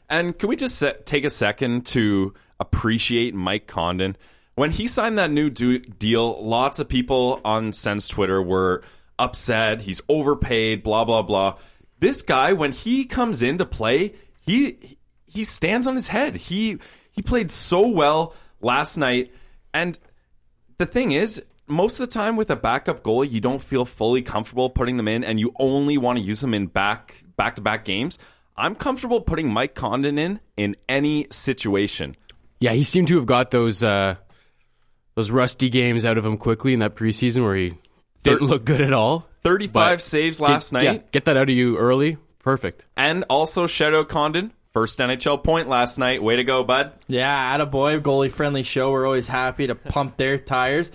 And 0.08 0.38
can 0.38 0.48
we 0.48 0.56
just 0.56 0.76
se- 0.78 0.98
take 1.04 1.24
a 1.24 1.30
second 1.30 1.86
to 1.86 2.34
appreciate 2.60 3.34
Mike 3.34 3.66
Condon? 3.66 4.16
When 4.54 4.70
he 4.70 4.86
signed 4.86 5.18
that 5.18 5.32
new 5.32 5.50
du- 5.50 5.80
deal, 5.80 6.40
lots 6.44 6.78
of 6.78 6.88
people 6.88 7.40
on 7.44 7.72
Sens 7.72 8.06
Twitter 8.06 8.40
were 8.40 8.82
upset. 9.18 9.82
He's 9.82 10.00
overpaid, 10.08 10.82
blah 10.82 11.04
blah 11.04 11.22
blah. 11.22 11.56
This 11.98 12.22
guy, 12.22 12.52
when 12.52 12.72
he 12.72 13.04
comes 13.04 13.42
in 13.42 13.58
to 13.58 13.66
play, 13.66 14.14
he 14.40 14.98
he 15.26 15.44
stands 15.44 15.86
on 15.86 15.94
his 15.94 16.08
head. 16.08 16.36
He 16.36 16.78
he 17.12 17.22
played 17.22 17.50
so 17.50 17.88
well 17.88 18.34
last 18.60 18.96
night, 18.96 19.32
and 19.72 19.98
the 20.78 20.86
thing 20.86 21.12
is, 21.12 21.42
most 21.66 21.98
of 22.00 22.08
the 22.08 22.12
time 22.12 22.36
with 22.36 22.50
a 22.50 22.56
backup 22.56 23.02
goalie, 23.02 23.30
you 23.30 23.40
don't 23.40 23.62
feel 23.62 23.84
fully 23.84 24.22
comfortable 24.22 24.70
putting 24.70 24.96
them 24.96 25.08
in, 25.08 25.24
and 25.24 25.40
you 25.40 25.54
only 25.58 25.98
want 25.98 26.18
to 26.18 26.24
use 26.24 26.40
them 26.40 26.54
in 26.54 26.66
back 26.66 27.22
back 27.36 27.56
to 27.56 27.62
back 27.62 27.84
games. 27.84 28.18
I'm 28.56 28.74
comfortable 28.74 29.20
putting 29.20 29.52
Mike 29.52 29.74
Condon 29.74 30.18
in 30.18 30.40
in 30.56 30.76
any 30.88 31.26
situation. 31.30 32.16
Yeah, 32.60 32.72
he 32.72 32.82
seemed 32.82 33.08
to 33.08 33.16
have 33.16 33.26
got 33.26 33.50
those 33.50 33.82
uh, 33.82 34.16
those 35.14 35.30
rusty 35.30 35.68
games 35.68 36.04
out 36.04 36.18
of 36.18 36.26
him 36.26 36.36
quickly 36.36 36.72
in 36.72 36.80
that 36.80 36.94
preseason 36.94 37.42
where 37.42 37.56
he 37.56 37.74
didn't 38.24 38.40
Thir- 38.40 38.44
look 38.46 38.64
good 38.64 38.80
at 38.80 38.92
all. 38.92 39.28
35 39.44 39.72
But 39.72 40.02
saves 40.02 40.38
get- 40.40 40.48
last 40.48 40.72
night, 40.72 40.82
yeah, 40.82 40.98
get 41.12 41.26
that 41.26 41.36
out 41.36 41.48
of 41.48 41.54
you 41.54 41.76
early. 41.78 42.16
Perfect. 42.42 42.84
and 42.96 43.24
also 43.30 43.66
Shadow 43.66 44.04
Condon, 44.04 44.52
first 44.74 44.98
NHL 44.98 45.42
point 45.42 45.66
last 45.68 45.96
night. 45.98 46.22
Way 46.22 46.36
to 46.36 46.44
go, 46.44 46.62
bud! 46.64 46.92
Yeah, 47.06 47.56
attaboy, 47.56 48.00
goalie 48.02 48.30
friendly 48.32 48.62
show. 48.62 48.90
We're 48.90 49.06
always 49.06 49.28
happy 49.28 49.66
to 49.68 49.74
pump 49.74 50.16
their 50.18 50.36
tires. 50.38 50.90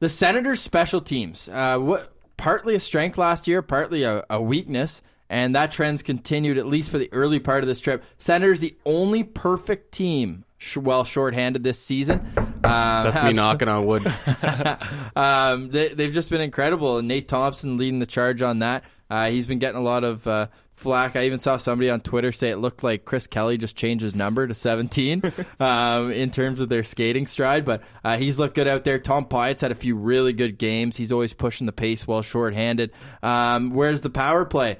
The 0.00 0.08
Senators' 0.10 0.60
special 0.60 1.00
teams, 1.00 1.48
uh, 1.48 1.78
what 1.78 2.12
partly 2.36 2.74
a 2.74 2.80
strength 2.80 3.16
last 3.16 3.48
year, 3.48 3.62
partly 3.62 4.02
a, 4.02 4.24
a 4.28 4.40
weakness, 4.42 5.00
and 5.30 5.54
that 5.54 5.72
trend's 5.72 6.02
continued 6.02 6.58
at 6.58 6.66
least 6.66 6.90
for 6.90 6.98
the 6.98 7.08
early 7.12 7.38
part 7.40 7.62
of 7.64 7.68
this 7.68 7.80
trip. 7.80 8.04
Senators 8.18 8.60
the 8.60 8.76
only 8.84 9.22
perfect 9.24 9.92
team, 9.92 10.44
sh- 10.58 10.76
well 10.78 11.04
shorthanded 11.04 11.62
this 11.62 11.78
season. 11.78 12.20
Um, 12.36 12.60
That's 12.62 13.22
me 13.22 13.32
knocking 13.32 13.68
on 13.68 13.86
wood. 13.86 14.06
um, 15.16 15.70
they, 15.70 15.88
they've 15.88 16.12
just 16.12 16.30
been 16.30 16.40
incredible. 16.40 16.98
And 16.98 17.08
Nate 17.08 17.28
Thompson 17.28 17.76
leading 17.78 17.98
the 17.98 18.06
charge 18.06 18.42
on 18.42 18.60
that. 18.60 18.84
Uh, 19.08 19.30
he's 19.30 19.46
been 19.46 19.58
getting 19.58 19.78
a 19.78 19.82
lot 19.82 20.02
of 20.04 20.26
uh, 20.26 20.48
flack. 20.74 21.16
I 21.16 21.24
even 21.26 21.40
saw 21.40 21.56
somebody 21.56 21.90
on 21.90 22.00
Twitter 22.00 22.32
say 22.32 22.50
it 22.50 22.56
looked 22.56 22.82
like 22.82 23.04
Chris 23.04 23.26
Kelly 23.26 23.56
just 23.56 23.76
changed 23.76 24.02
his 24.02 24.14
number 24.14 24.46
to 24.46 24.54
17 24.54 25.22
um, 25.60 26.12
in 26.12 26.30
terms 26.30 26.60
of 26.60 26.68
their 26.68 26.84
skating 26.84 27.26
stride. 27.26 27.64
But 27.64 27.82
uh, 28.04 28.16
he's 28.16 28.38
looked 28.38 28.54
good 28.54 28.68
out 28.68 28.84
there. 28.84 28.98
Tom 28.98 29.26
Pyatt's 29.26 29.62
had 29.62 29.72
a 29.72 29.76
few 29.76 29.96
really 29.96 30.32
good 30.32 30.58
games. 30.58 30.96
He's 30.96 31.12
always 31.12 31.32
pushing 31.32 31.66
the 31.66 31.72
pace 31.72 32.06
while 32.06 32.22
shorthanded. 32.22 32.92
Um, 33.22 33.70
where's 33.70 34.00
the 34.00 34.10
power 34.10 34.44
play? 34.44 34.78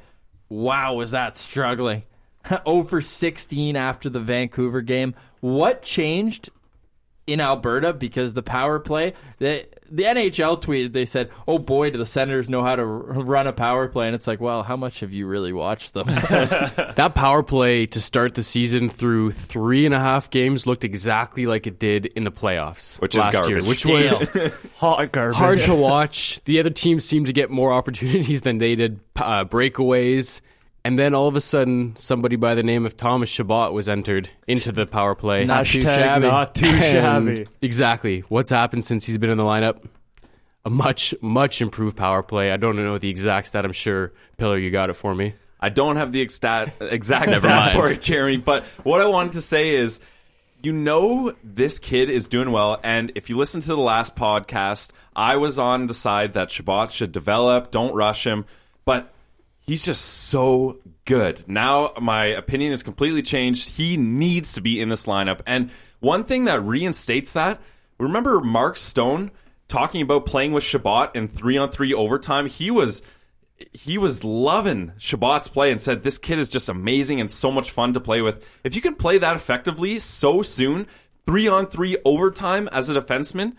Wow, 0.49 0.95
was 0.95 1.11
that 1.13 1.37
struggling? 1.37 2.05
0 2.49 2.85
for 2.89 3.01
16 3.01 3.77
after 3.77 4.09
the 4.09 4.21
Vancouver 4.21 4.81
game. 4.81 5.15
What 5.41 5.83
changed 5.83 6.51
in 7.27 7.41
Alberta 7.41 7.93
because 7.93 8.35
the 8.35 8.43
power 8.43 8.79
play 8.79 9.13
the 9.39 9.67
the 9.91 10.05
NHL 10.05 10.61
tweeted 10.63 10.93
they 10.93 11.07
said, 11.07 11.31
"Oh 11.49 11.59
boy, 11.59 11.91
do 11.91 11.99
the 11.99 12.07
Senators 12.07 12.49
know 12.49 12.63
how 12.63 12.77
to 12.77 12.83
r- 12.83 12.87
run 12.89 13.47
a 13.49 13.53
power 13.53 13.87
play?" 13.89 14.07
And 14.07 14.15
it's 14.15 14.27
like, 14.29 14.41
well, 14.41 14.63
how 14.65 14.77
much 14.77 15.01
have 15.01 15.13
you 15.13 15.27
really 15.27 15.53
watched 15.53 15.93
them? 15.95 16.07
that 16.09 17.13
power 17.17 17.43
play 17.43 17.87
to 17.87 18.01
start 18.01 18.35
the 18.35 18.43
season 18.45 18.89
through 18.89 19.31
three 19.33 19.85
and 19.87 19.95
a 19.95 19.99
half 19.99 20.31
games 20.31 20.67
looked 20.69 20.83
exactly 20.85 21.47
like 21.47 21.67
it 21.67 21.79
did 21.81 22.07
in 22.07 22.23
the 22.25 22.33
playoffs 22.33 23.01
Which 23.01 23.15
is 23.17 23.21
last 23.21 23.33
garbage. 23.33 23.51
year, 23.51 23.69
which 23.69 23.81
Stale. 23.81 24.43
was 24.43 24.53
Hot 24.77 25.11
garbage. 25.13 25.37
hard 25.37 25.59
to 25.61 25.75
watch. 25.75 26.41
The 26.45 26.59
other 26.61 26.71
team 26.71 26.99
seemed 27.01 27.27
to 27.27 27.33
get 27.33 27.51
more 27.51 27.73
opportunities 27.73 28.43
than 28.43 28.59
they 28.59 28.75
did 28.77 28.99
uh, 29.17 29.45
breakaways, 29.45 30.41
And 30.87 30.97
then 30.97 31.17
all 31.17 31.27
of 31.27 31.35
a 31.35 31.41
sudden, 31.41 31.97
somebody 31.97 32.37
by 32.37 32.55
the 32.55 32.63
name 32.63 32.87
of 32.87 32.97
Thomas 32.97 33.29
Chabot 33.29 33.73
was 33.73 33.89
entered 33.89 34.31
into 34.47 34.71
the 34.71 34.87
power 34.87 35.17
play. 35.17 35.45
Not 35.45 35.67
too 35.67 35.83
shabby. 35.83 36.29
not 36.29 36.55
too 36.55 36.67
And 36.67 37.37
shabby. 37.37 37.47
Exactly. 37.61 38.21
What's 38.29 38.51
happened 38.51 38.85
since 38.85 39.05
he's 39.05 39.19
been 39.19 39.31
in 39.31 39.37
the 39.37 39.43
lineup? 39.43 39.85
A 40.65 40.71
much, 40.71 41.13
much 41.21 41.61
improved 41.61 41.97
power 41.97 42.23
play. 42.23 42.53
I 42.53 42.57
don't 42.57 42.77
know 42.77 42.99
the 42.99 43.11
exact 43.11 43.49
stat. 43.49 43.65
I'm 43.65 43.73
sure, 43.73 44.13
Pillar, 44.37 44.59
you 44.59 44.71
got 44.71 44.89
it 44.89 44.93
for 44.93 45.13
me. 45.13 45.35
I 45.59 45.71
don't 45.71 45.97
have 45.97 46.13
the 46.13 46.21
exact 46.21 46.81
exact 46.81 47.33
stat 47.33 47.75
for 47.75 47.91
it, 47.91 48.01
Jeremy. 48.01 48.37
But 48.37 48.63
what 48.85 49.01
I 49.01 49.07
wanted 49.07 49.33
to 49.33 49.41
say 49.41 49.75
is, 49.75 49.99
you 50.63 50.73
know, 50.73 51.35
this 51.43 51.81
kid 51.81 52.11
is 52.11 52.29
doing 52.29 52.53
well. 52.53 52.79
And 52.85 53.11
if 53.17 53.29
you 53.29 53.37
listen 53.37 53.61
to 53.61 53.69
the 53.71 53.77
last 53.77 54.15
podcast, 54.15 54.93
I 55.17 55.35
was 55.39 55.59
on 55.59 55.89
the 55.89 55.95
side 55.95 56.35
that 56.35 56.53
Chabot 56.53 56.93
should 56.93 57.11
develop. 57.11 57.73
Don't 57.73 57.93
rush 57.93 58.25
him. 58.25 58.45
But 58.85 59.13
he's 59.67 59.85
just 59.85 60.03
so 60.03 60.79
good. 61.05 61.45
Now 61.49 61.93
my 62.01 62.27
opinion 62.27 62.73
is 62.73 62.83
completely 62.83 63.23
changed. 63.23 63.71
He 63.71 63.97
needs 63.97 64.53
to 64.55 64.61
be 64.61 64.81
in 64.81 64.89
this 64.89 65.07
lineup. 65.07 65.41
And 65.47 65.71
one 66.01 66.25
thing 66.25 66.45
that 66.45 66.63
reinstates 66.63 67.33
that, 67.33 67.61
remember 67.99 68.41
Mark 68.41 68.77
Stone 68.77 69.31
talking 69.69 70.03
about 70.03 70.27
playing 70.27 70.53
with 70.53 70.65
Chabot 70.65 71.15
in 71.15 71.29
three 71.29 71.57
on 71.57 71.71
three 71.71 71.93
overtime? 71.93 72.47
He 72.47 72.71
was 72.71 73.03
he 73.73 73.97
was 73.97 74.23
loving 74.23 74.93
Chabot's 74.99 75.49
play 75.49 75.73
and 75.73 75.81
said 75.81 76.03
this 76.03 76.19
kid 76.19 76.39
is 76.39 76.51
just 76.51 76.69
amazing 76.69 77.21
and 77.21 77.31
so 77.31 77.51
much 77.51 77.71
fun 77.71 77.95
to 77.95 78.01
play 78.01 78.21
with. 78.21 78.47
If 78.65 78.77
you 78.77 78.83
can 78.83 78.95
play 78.95 79.17
that 79.19 79.35
effectively 79.35 79.99
so 79.99 80.43
soon, 80.43 80.87
three 81.25 81.49
on 81.49 81.67
three 81.67 81.97
overtime 82.05 82.69
as 82.71 82.91
a 82.91 83.01
defenseman, 83.01 83.55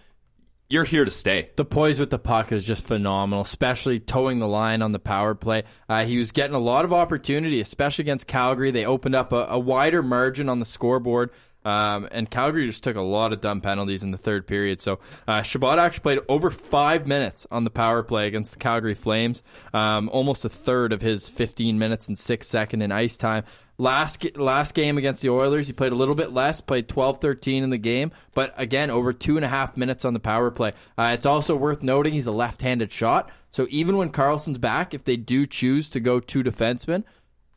you're 0.69 0.83
here 0.83 1.05
to 1.05 1.11
stay. 1.11 1.49
The 1.55 1.65
poise 1.65 1.99
with 1.99 2.09
the 2.09 2.19
puck 2.19 2.51
is 2.51 2.65
just 2.65 2.83
phenomenal, 2.83 3.41
especially 3.41 3.99
towing 3.99 4.39
the 4.39 4.47
line 4.47 4.81
on 4.81 4.91
the 4.91 4.99
power 4.99 5.33
play. 5.33 5.63
Uh, 5.87 6.05
he 6.05 6.17
was 6.17 6.31
getting 6.31 6.55
a 6.55 6.59
lot 6.59 6.83
of 6.83 6.91
opportunity, 6.91 7.61
especially 7.61 8.03
against 8.03 8.27
Calgary. 8.27 8.71
They 8.71 8.85
opened 8.85 9.15
up 9.15 9.31
a, 9.31 9.47
a 9.49 9.59
wider 9.59 10.03
margin 10.03 10.49
on 10.49 10.59
the 10.59 10.65
scoreboard. 10.65 11.31
Um, 11.63 12.07
and 12.11 12.29
Calgary 12.29 12.65
just 12.67 12.83
took 12.83 12.95
a 12.95 13.01
lot 13.01 13.33
of 13.33 13.41
dumb 13.41 13.59
penalties 13.59 14.01
in 14.01 14.11
the 14.11 14.17
third 14.17 14.47
period. 14.47 14.79
So 14.79 14.99
uh, 15.27 15.41
Chabot 15.41 15.79
actually 15.79 16.01
played 16.01 16.19
over 16.29 16.49
five 16.49 17.05
minutes 17.05 17.45
on 17.51 17.65
the 17.65 17.69
power 17.69 18.03
play 18.03 18.27
against 18.27 18.53
the 18.53 18.59
Calgary 18.59 18.93
Flames, 18.93 19.43
um, 19.73 20.07
almost 20.09 20.45
a 20.45 20.49
third 20.49 20.93
of 20.93 21.01
his 21.01 21.27
15 21.27 21.77
minutes 21.77 22.07
and 22.07 22.17
six 22.17 22.47
second 22.47 22.81
in 22.81 22.93
ice 22.93 23.17
time. 23.17 23.43
Last 23.79 24.37
last 24.37 24.73
game 24.73 24.97
against 24.97 25.21
the 25.21 25.29
Oilers, 25.29 25.67
he 25.67 25.73
played 25.73 25.91
a 25.91 25.95
little 25.95 26.15
bit 26.15 26.31
less, 26.31 26.61
played 26.61 26.87
12-13 26.87 27.61
in 27.61 27.69
the 27.69 27.77
game, 27.77 28.11
but 28.33 28.53
again, 28.57 28.89
over 28.89 29.13
two 29.13 29.35
and 29.35 29.45
a 29.45 29.49
half 29.49 29.77
minutes 29.77 30.03
on 30.03 30.13
the 30.13 30.19
power 30.19 30.49
play. 30.49 30.73
Uh, 30.97 31.11
it's 31.13 31.27
also 31.27 31.55
worth 31.55 31.83
noting 31.83 32.13
he's 32.13 32.25
a 32.25 32.31
left-handed 32.31 32.91
shot, 32.91 33.29
so 33.51 33.67
even 33.69 33.97
when 33.97 34.11
Karlsson's 34.11 34.57
back, 34.57 34.93
if 34.95 35.03
they 35.03 35.15
do 35.15 35.45
choose 35.45 35.89
to 35.89 35.99
go 35.99 36.19
two 36.19 36.43
defensemen, 36.43 37.03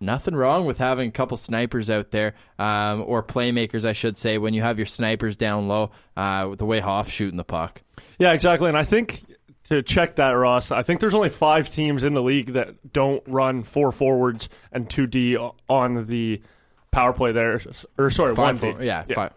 nothing 0.00 0.34
wrong 0.34 0.66
with 0.66 0.78
having 0.78 1.08
a 1.08 1.12
couple 1.12 1.36
snipers 1.36 1.88
out 1.88 2.10
there, 2.10 2.34
um, 2.58 3.02
or 3.06 3.22
playmakers, 3.22 3.84
I 3.84 3.92
should 3.92 4.18
say, 4.18 4.38
when 4.38 4.54
you 4.54 4.62
have 4.62 4.78
your 4.78 4.86
snipers 4.86 5.36
down 5.36 5.68
low, 5.68 5.90
uh, 6.16 6.46
with 6.50 6.58
the 6.58 6.66
way 6.66 6.80
Hoff's 6.80 7.12
shooting 7.12 7.36
the 7.36 7.44
puck. 7.44 7.82
Yeah, 8.18 8.32
exactly. 8.32 8.68
And 8.68 8.76
I 8.76 8.84
think 8.84 9.24
to 9.70 9.82
check 9.82 10.16
that, 10.16 10.30
Ross, 10.30 10.70
I 10.70 10.82
think 10.82 11.00
there's 11.00 11.14
only 11.14 11.28
five 11.30 11.70
teams 11.70 12.04
in 12.04 12.12
the 12.14 12.22
league 12.22 12.52
that 12.54 12.92
don't 12.92 13.22
run 13.26 13.62
four 13.62 13.90
forwards 13.92 14.48
and 14.72 14.90
two 14.90 15.06
D 15.06 15.36
on 15.68 16.06
the 16.06 16.42
power 16.90 17.12
play 17.12 17.32
there. 17.32 17.60
Or 17.96 18.10
sorry, 18.10 18.34
Five, 18.34 18.60
one 18.62 18.72
D. 18.72 18.72
four- 18.76 18.82
yeah, 18.84 19.04
five. 19.14 19.32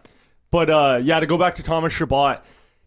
But 0.50 0.70
uh, 0.70 1.00
yeah, 1.02 1.20
to 1.20 1.26
go 1.26 1.38
back 1.38 1.54
to 1.56 1.62
Thomas 1.62 1.92
Chabot, 1.92 2.40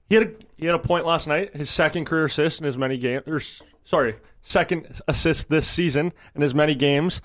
he 0.08 0.16
had 0.16 0.24
a, 0.27 0.32
he 0.58 0.66
had 0.66 0.75
a 0.75 0.80
point 0.80 1.06
last 1.06 1.27
night, 1.27 1.56
his 1.56 1.70
second 1.70 2.06
career 2.06 2.25
assist 2.25 2.62
in 2.62 2.68
as 2.68 2.77
many 2.77 2.98
games. 2.98 3.24
Or 3.27 3.42
sorry, 3.84 4.16
second 4.42 5.01
assist 5.08 5.50
this 5.50 5.68
season 5.68 6.13
in 6.36 6.44
as 6.44 6.54
many 6.56 6.75
games, 6.75 7.22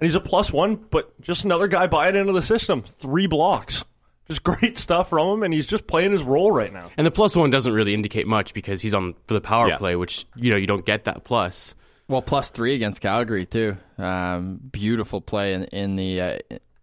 and 0.00 0.06
he's 0.06 0.14
a 0.14 0.20
plus 0.20 0.50
one. 0.52 0.76
But 0.76 1.20
just 1.20 1.44
another 1.44 1.68
guy 1.68 1.86
buying 1.86 2.16
into 2.16 2.32
the 2.32 2.42
system. 2.42 2.82
Three 2.82 3.26
blocks, 3.26 3.84
just 4.32 4.42
great 4.42 4.76
stuff 4.78 5.08
from 5.10 5.28
him, 5.28 5.42
and 5.42 5.54
he's 5.54 5.66
just 5.66 5.86
playing 5.86 6.12
his 6.12 6.22
role 6.22 6.50
right 6.52 6.72
now. 6.72 6.90
And 6.96 7.06
the 7.06 7.10
plus 7.10 7.36
one 7.36 7.50
doesn't 7.50 7.72
really 7.72 7.94
indicate 7.94 8.26
much 8.26 8.54
because 8.54 8.82
he's 8.82 8.94
on 8.94 9.14
for 9.26 9.34
the 9.34 9.40
power 9.40 9.68
Yeah. 9.68 9.76
play, 9.78 9.96
which 9.96 10.26
you 10.36 10.50
know 10.50 10.56
you 10.56 10.66
don't 10.66 10.84
get 10.86 11.04
that 11.04 11.24
plus. 11.24 11.74
Well, 12.08 12.22
plus 12.22 12.50
three 12.50 12.74
against 12.74 13.00
Calgary 13.00 13.46
too. 13.46 13.76
Um, 13.98 14.58
beautiful 14.70 15.20
play 15.20 15.54
in 15.54 15.64
in 15.66 15.96
the 15.96 16.20
uh, 16.20 16.38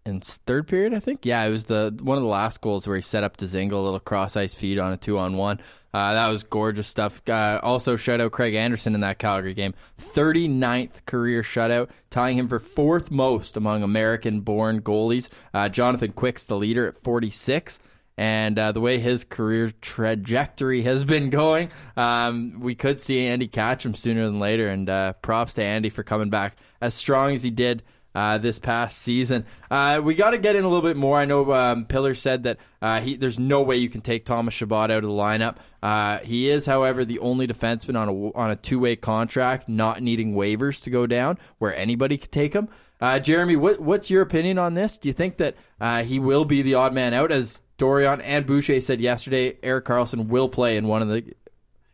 in 0.06 0.20
third 0.20 0.66
period, 0.66 0.94
I 0.94 1.00
think. 1.00 1.24
Yeah, 1.24 1.44
it 1.44 1.50
was 1.50 1.64
the 1.64 1.96
one 2.02 2.16
of 2.16 2.22
the 2.22 2.28
last 2.28 2.60
goals 2.60 2.86
where 2.86 2.96
he 2.96 3.02
set 3.02 3.24
up 3.24 3.36
to 3.38 3.46
Dzingel, 3.46 3.72
a 3.72 3.76
little 3.76 4.00
cross 4.00 4.36
ice 4.36 4.54
feed 4.54 4.78
on 4.78 4.92
a 4.92 4.96
two 4.96 5.18
on 5.18 5.36
one. 5.36 5.60
Uh, 5.92 6.14
that 6.14 6.28
was 6.28 6.44
gorgeous 6.44 6.86
stuff. 6.86 7.20
Uh, 7.28 7.58
also, 7.62 7.96
shout 7.96 8.20
out 8.20 8.30
Craig 8.30 8.54
Anderson 8.54 8.94
in 8.94 9.00
that 9.00 9.18
Calgary 9.18 9.54
game. 9.54 9.74
39th 9.98 11.04
career 11.04 11.42
shutout, 11.42 11.88
tying 12.10 12.38
him 12.38 12.48
for 12.48 12.60
fourth 12.60 13.10
most 13.10 13.56
among 13.56 13.82
American 13.82 14.40
born 14.40 14.80
goalies. 14.80 15.28
Uh, 15.52 15.68
Jonathan 15.68 16.12
Quick's 16.12 16.46
the 16.46 16.56
leader 16.56 16.86
at 16.86 16.96
46 16.96 17.80
and 18.20 18.58
uh, 18.58 18.70
the 18.70 18.82
way 18.82 18.98
his 18.98 19.24
career 19.24 19.72
trajectory 19.80 20.82
has 20.82 21.04
been 21.06 21.30
going, 21.30 21.70
um, 21.96 22.60
we 22.60 22.74
could 22.74 23.00
see 23.00 23.26
Andy 23.26 23.48
catch 23.48 23.84
him 23.84 23.94
sooner 23.94 24.26
than 24.26 24.38
later. 24.38 24.68
And 24.68 24.90
uh, 24.90 25.14
props 25.14 25.54
to 25.54 25.64
Andy 25.64 25.88
for 25.88 26.02
coming 26.02 26.28
back 26.28 26.56
as 26.82 26.94
strong 26.94 27.34
as 27.34 27.42
he 27.42 27.50
did 27.50 27.82
uh, 28.14 28.38
this 28.38 28.58
past 28.58 28.98
season. 28.98 29.46
Uh, 29.70 30.00
we 30.02 30.14
got 30.14 30.30
to 30.30 30.38
get 30.38 30.56
in 30.56 30.64
a 30.64 30.68
little 30.68 30.88
bit 30.88 30.96
more. 30.96 31.18
I 31.18 31.24
know 31.24 31.52
um, 31.52 31.84
Pillar 31.84 32.14
said 32.14 32.42
that 32.44 32.58
uh, 32.82 33.00
he, 33.00 33.16
there's 33.16 33.38
no 33.38 33.62
way 33.62 33.76
you 33.76 33.88
can 33.88 34.00
take 34.00 34.24
Thomas 34.24 34.54
Chabot 34.54 34.90
out 34.90 34.90
of 34.90 35.02
the 35.02 35.08
lineup. 35.08 35.56
Uh, 35.82 36.18
he 36.18 36.50
is, 36.50 36.66
however, 36.66 37.04
the 37.04 37.18
only 37.20 37.46
defenseman 37.46 37.98
on 37.98 38.08
a 38.08 38.36
on 38.36 38.50
a 38.50 38.56
two 38.56 38.78
way 38.78 38.96
contract, 38.96 39.68
not 39.68 40.02
needing 40.02 40.34
waivers 40.34 40.82
to 40.82 40.90
go 40.90 41.06
down, 41.06 41.38
where 41.58 41.74
anybody 41.74 42.18
could 42.18 42.32
take 42.32 42.52
him. 42.52 42.68
Uh, 43.00 43.18
Jeremy, 43.18 43.56
what, 43.56 43.80
what's 43.80 44.10
your 44.10 44.20
opinion 44.20 44.58
on 44.58 44.74
this? 44.74 44.98
Do 44.98 45.08
you 45.08 45.14
think 45.14 45.38
that 45.38 45.56
uh, 45.80 46.02
he 46.02 46.18
will 46.18 46.44
be 46.44 46.60
the 46.60 46.74
odd 46.74 46.92
man 46.92 47.14
out, 47.14 47.32
as 47.32 47.62
Dorion 47.78 48.20
and 48.20 48.44
Boucher 48.44 48.80
said 48.82 49.00
yesterday? 49.00 49.56
Erik 49.62 49.86
Karlsson 49.86 50.26
will 50.26 50.50
play 50.50 50.76
in 50.76 50.86
one 50.86 51.00
of 51.00 51.08
the 51.08 51.32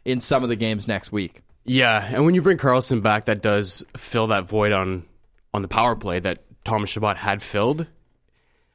in 0.04 0.20
some 0.20 0.42
of 0.42 0.48
the 0.48 0.56
games 0.56 0.88
next 0.88 1.12
week. 1.12 1.42
Yeah, 1.64 2.08
and 2.12 2.24
when 2.24 2.34
you 2.34 2.42
bring 2.42 2.58
Karlsson 2.58 3.02
back, 3.02 3.24
that 3.24 3.42
does 3.42 3.84
fill 3.96 4.28
that 4.28 4.46
void 4.46 4.72
on 4.72 5.04
on 5.56 5.62
the 5.62 5.68
power 5.68 5.96
play 5.96 6.20
that 6.20 6.44
Thomas 6.64 6.90
Chabot 6.90 7.16
had 7.16 7.42
filled. 7.42 7.86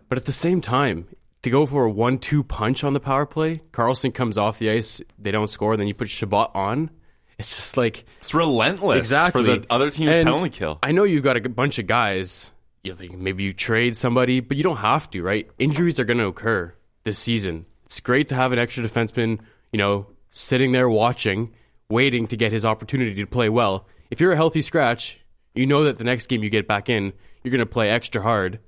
But 0.10 0.18
at 0.18 0.26
the 0.26 0.34
same 0.34 0.60
time, 0.60 1.08
to 1.44 1.50
go 1.50 1.66
for 1.66 1.86
a 1.86 1.92
one-two 1.92 2.44
punch 2.44 2.84
on 2.84 2.94
the 2.94 3.00
power 3.00 3.26
play, 3.26 3.62
Karlsson 3.72 4.14
comes 4.14 4.38
off 4.38 4.60
the 4.60 4.72
ice, 4.72 5.00
they 5.20 5.32
don't 5.32 5.48
score, 5.48 5.78
then 5.78 5.88
you 5.88 5.94
put 5.94 6.10
Chabot 6.10 6.52
on. 6.56 6.90
It's 7.38 7.56
just 7.56 7.78
like 7.78 8.06
It's 8.18 8.34
relentless 8.34 8.98
exactly 8.98 9.44
for 9.44 9.60
the 9.60 9.66
other 9.70 9.90
team's 9.90 10.16
And 10.16 10.26
penalty 10.26 10.50
kill. 10.50 10.80
I 10.84 10.92
know 10.92 11.04
you've 11.04 11.24
got 11.24 11.38
a 11.38 11.50
bunch 11.50 11.80
of 11.80 11.88
guys. 11.88 12.50
You 12.84 12.96
think 12.96 13.18
maybe 13.18 13.44
you 13.44 13.54
trade 13.54 13.96
somebody, 13.96 14.40
but 14.40 14.58
you 14.58 14.64
don't 14.64 14.78
have 14.78 15.10
to, 15.12 15.22
right? 15.22 15.48
Injuries 15.60 16.00
are 16.00 16.04
going 16.04 16.18
to 16.18 16.28
occur 16.28 16.74
this 17.04 17.20
season. 17.20 17.68
It's 17.86 18.00
great 18.00 18.28
to 18.30 18.36
have 18.36 18.52
an 18.52 18.60
extra 18.60 18.84
defenseman, 18.84 19.40
you 19.72 19.78
know, 19.78 20.08
sitting 20.32 20.72
there 20.72 20.90
watching, 20.90 21.54
waiting 21.90 22.26
to 22.28 22.38
get 22.38 22.52
his 22.52 22.66
opportunity 22.66 23.14
to 23.16 23.28
play 23.28 23.50
well. 23.50 23.88
If 24.10 24.20
you're 24.20 24.34
a 24.34 24.36
healthy 24.36 24.64
scratch, 24.64 25.20
you 25.54 25.66
know 25.68 25.84
that 25.84 25.98
the 25.98 26.04
next 26.04 26.28
game 26.28 26.44
you 26.44 26.50
get 26.50 26.68
back 26.68 26.90
in, 26.90 27.14
you're 27.44 27.52
going 27.52 27.60
to 27.60 27.66
play 27.66 27.90
extra 27.90 28.22
hard. 28.22 28.60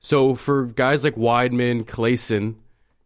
So 0.00 0.34
for 0.34 0.66
guys 0.66 1.04
like 1.04 1.14
Wideman, 1.16 1.84
Claesson 1.84 2.56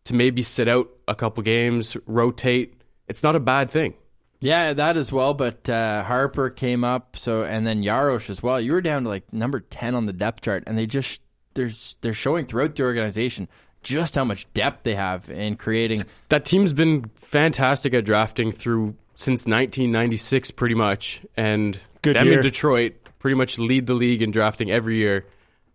to 0.05 0.15
maybe 0.15 0.43
sit 0.43 0.69
out 0.69 0.89
a 1.07 1.15
couple 1.15 1.43
games, 1.43 1.97
rotate, 2.07 2.75
it's 3.07 3.23
not 3.23 3.37
a 3.37 3.41
bad 3.41 3.71
thing. 3.71 3.95
Yeah, 4.41 4.73
that 4.73 4.97
as 4.97 5.11
well. 5.13 5.35
But 5.35 5.69
uh, 5.69 6.05
Harpur 6.07 6.55
came 6.55 6.85
up, 6.85 7.17
so 7.17 7.43
and 7.43 7.67
then 7.67 7.83
Jaros 7.83 8.31
as 8.31 8.43
well. 8.43 8.61
You 8.61 8.73
were 8.73 8.81
down 8.81 9.03
to 9.05 9.09
like 9.09 9.33
number 9.33 9.61
ten 9.61 9.95
on 9.95 10.07
the 10.07 10.13
depth 10.13 10.43
chart, 10.43 10.63
and 10.67 10.79
they 10.79 10.87
just 10.87 11.21
there's 11.55 11.97
they're 12.03 12.15
showing 12.15 12.47
throughout 12.47 12.77
the 12.77 12.85
organization 12.85 13.49
just 13.83 14.15
how 14.15 14.25
much 14.25 14.53
depth 14.55 14.85
they 14.85 14.95
have 14.95 15.29
in 15.31 15.57
creating. 15.57 16.03
that 16.29 16.45
team's 16.45 16.73
been 16.73 17.11
fantastic 17.15 17.95
at 17.95 18.05
drafting 18.05 18.53
through 18.53 18.95
since 19.15 19.47
1996 19.47 20.51
pretty 20.53 20.75
much 20.75 21.23
and 21.37 21.79
Good 22.03 22.17
them 22.17 22.27
year. 22.27 22.37
in 22.37 22.43
detroit 22.43 22.95
pretty 23.19 23.35
much 23.35 23.59
lead 23.59 23.87
the 23.87 23.95
league 23.95 24.23
in 24.23 24.31
drafting 24.31 24.71
every 24.71 24.97
year 24.97 25.27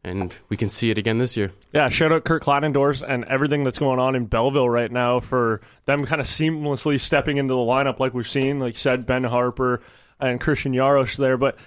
and 0.03 0.35
we 0.49 0.57
can 0.57 0.67
see 0.67 0.89
it 0.89 0.97
again 0.97 1.17
this 1.17 1.37
year 1.37 1.51
Yeah, 1.71 1.89
shout 1.89 2.11
out 2.11 2.25
Kurt 2.25 2.43
Kleinendorst 2.43 3.07
and 3.07 3.23
everything 3.25 3.63
that's 3.63 3.79
going 3.79 3.99
on 3.99 4.15
in 4.15 4.25
Belleville 4.25 4.69
right 4.69 4.91
now 4.91 5.19
for 5.19 5.61
them 5.85 6.05
kind 6.05 6.21
of 6.21 6.27
seamlessly 6.27 6.99
stepping 6.99 7.37
into 7.37 7.53
the 7.53 7.59
lineup 7.59 7.99
like 7.99 8.13
we've 8.13 8.27
seen. 8.27 8.59
Like 8.59 8.73
you 8.73 8.79
said, 8.79 9.05
Ben 9.05 9.23
Harpur 9.23 9.81
and 10.19 10.39
Christian 10.39 10.73
Jaros 10.73 11.17
there. 11.17 11.37
But 11.37 11.57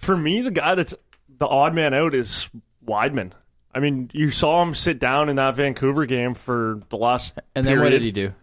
for 0.00 0.16
me, 0.16 0.42
the 0.42 0.50
guy 0.50 0.74
that's 0.74 0.94
the 1.38 1.46
odd 1.46 1.74
man 1.74 1.94
out 1.94 2.14
is 2.14 2.48
Wideman. 2.84 3.32
I 3.74 3.78
mean, 3.78 4.10
you 4.12 4.30
saw 4.30 4.62
him 4.62 4.74
sit 4.74 4.98
down 4.98 5.28
in 5.28 5.36
that 5.36 5.54
Vancouver 5.54 6.06
game 6.06 6.34
for 6.34 6.80
the 6.88 6.96
last 6.96 7.38
And 7.54 7.66
then 7.66 7.80
what 7.80 7.90
did 7.90 8.02
he 8.02 8.10
do? 8.10 8.34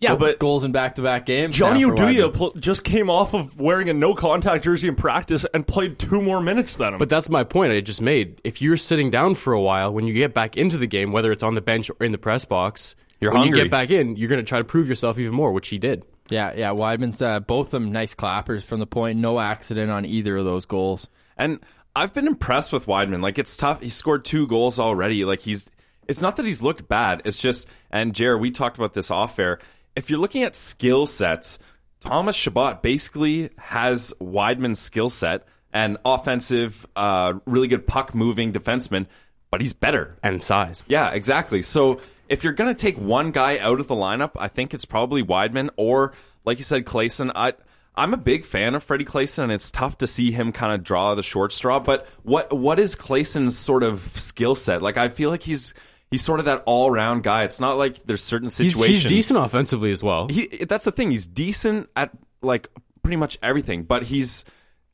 Yeah, 0.00 0.16
but 0.16 0.38
goals 0.38 0.64
in 0.64 0.72
back 0.72 0.94
to 0.94 1.02
back 1.02 1.26
games. 1.26 1.54
Johnny 1.54 1.84
now 1.84 1.90
Oduya 1.94 2.32
pl- 2.32 2.52
just 2.54 2.84
came 2.84 3.10
off 3.10 3.34
of 3.34 3.60
wearing 3.60 3.90
a 3.90 3.92
no 3.92 4.14
contact 4.14 4.64
jersey 4.64 4.88
in 4.88 4.96
practice 4.96 5.44
and 5.52 5.66
played 5.66 5.98
two 5.98 6.22
more 6.22 6.40
minutes 6.40 6.76
than 6.76 6.94
him. 6.94 6.98
but 6.98 7.10
that's 7.10 7.28
my 7.28 7.44
point 7.44 7.72
i 7.74 7.80
just 7.82 8.00
made 8.00 8.40
if 8.42 8.62
you're 8.62 8.78
sitting 8.78 9.10
down 9.10 9.34
for 9.34 9.52
a 9.52 9.60
while 9.60 9.92
when 9.92 10.06
you 10.06 10.14
get 10.14 10.32
back 10.32 10.56
into 10.56 10.78
the 10.78 10.86
game 10.86 11.12
whether 11.12 11.30
it's 11.32 11.42
on 11.42 11.54
the 11.54 11.60
bench 11.60 11.90
or 11.90 12.06
in 12.06 12.12
the 12.12 12.18
press 12.18 12.46
box 12.46 12.94
You're 13.20 13.32
when 13.32 13.42
hungry. 13.42 13.58
you 13.58 13.64
get 13.64 13.70
back 13.70 13.90
in 13.90 14.16
you're 14.16 14.30
going 14.30 14.40
to 14.42 14.48
try 14.48 14.56
to 14.58 14.64
prove 14.64 14.88
yourself 14.88 15.18
even 15.18 15.34
more 15.34 15.52
which 15.52 15.68
he 15.68 15.76
did 15.76 16.02
Yeah, 16.30 16.54
yeah. 16.56 16.70
Wideman's 16.70 17.20
uh, 17.20 17.40
both 17.40 17.66
of 17.66 17.70
them 17.72 17.92
nice 17.92 18.14
clappers 18.14 18.64
from 18.64 18.80
the 18.80 18.86
point. 18.86 19.18
No 19.18 19.38
accident 19.38 19.90
on 19.90 20.06
either 20.06 20.36
of 20.38 20.44
those 20.46 20.64
goals. 20.64 21.08
And 21.36 21.58
I've 21.94 22.14
been 22.14 22.26
impressed 22.28 22.72
with 22.72 22.86
Wideman. 22.86 23.20
Like 23.20 23.38
it's 23.38 23.56
tough. 23.56 23.82
He 23.82 23.88
scored 23.90 24.24
two 24.24 24.46
goals 24.46 24.78
already. 24.78 25.24
Like 25.24 25.40
he's. 25.40 25.70
It's 26.06 26.20
not 26.20 26.36
that 26.36 26.46
he's 26.46 26.62
looked 26.62 26.86
bad. 26.88 27.22
It's 27.24 27.40
just. 27.40 27.66
And 27.90 28.14
Jared, 28.14 28.40
we 28.40 28.50
talked 28.52 28.78
about 28.78 28.94
this 28.94 29.10
off 29.10 29.38
air. 29.40 29.58
If 29.96 30.10
you're 30.10 30.18
looking 30.18 30.42
at 30.42 30.56
skill 30.56 31.06
sets, 31.06 31.58
Thomas 32.00 32.36
Chabot 32.36 32.82
basically 32.82 33.50
has 33.58 34.12
Wideman's 34.20 34.78
skill 34.78 35.10
set 35.10 35.46
and 35.72 35.98
offensive, 36.04 36.86
uh, 36.96 37.34
really 37.46 37.68
good 37.68 37.86
puck 37.86 38.14
moving 38.14 38.52
defenseman, 38.52 39.06
but 39.50 39.60
he's 39.60 39.72
better. 39.72 40.16
and 40.22 40.42
size. 40.42 40.84
Yeah, 40.88 41.10
exactly. 41.10 41.62
So 41.62 42.00
if 42.28 42.44
you're 42.44 42.52
going 42.52 42.74
to 42.74 42.80
take 42.80 42.96
one 42.96 43.30
guy 43.30 43.58
out 43.58 43.80
of 43.80 43.88
the 43.88 43.94
lineup, 43.94 44.32
I 44.38 44.48
think 44.48 44.72
it's 44.74 44.84
probably 44.84 45.22
Wideman 45.22 45.70
or, 45.76 46.12
like 46.44 46.58
you 46.58 46.64
said, 46.64 46.84
Claesson. 46.84 47.32
I, 47.34 47.54
I'm 47.94 48.14
a 48.14 48.18
big 48.18 48.44
fan 48.44 48.74
of 48.74 48.82
Freddie 48.82 49.04
Claesson, 49.04 49.44
and 49.44 49.52
it's 49.52 49.70
tough 49.70 49.98
to 49.98 50.06
see 50.06 50.30
him 50.30 50.52
kind 50.52 50.72
of 50.72 50.82
draw 50.84 51.14
the 51.14 51.22
short 51.22 51.52
straw. 51.52 51.80
But 51.80 52.06
what 52.22 52.56
what 52.56 52.78
is 52.78 52.96
Claesson's 52.96 53.58
sort 53.58 53.82
of 53.82 54.00
skill 54.18 54.54
set? 54.54 54.80
Like, 54.80 54.96
I 54.96 55.08
feel 55.08 55.30
like 55.30 55.42
he's 55.42 55.74
he's 56.10 56.22
sort 56.22 56.38
of 56.40 56.46
that 56.46 56.62
all 56.66 56.90
round 56.90 57.22
guy. 57.22 57.44
It's 57.44 57.60
not 57.60 57.78
like 57.78 58.04
there's 58.06 58.22
certain 58.22 58.48
situations. 58.50 59.02
he's 59.02 59.04
decent 59.04 59.44
offensively 59.44 59.90
as 59.90 60.02
well. 60.02 60.28
He, 60.28 60.46
that's 60.64 60.84
the 60.84 60.92
thing. 60.92 61.10
He's 61.10 61.26
decent 61.26 61.88
at 61.96 62.10
like 62.42 62.68
pretty 63.02 63.16
much 63.16 63.38
everything, 63.42 63.84
but 63.84 64.02
he's 64.04 64.44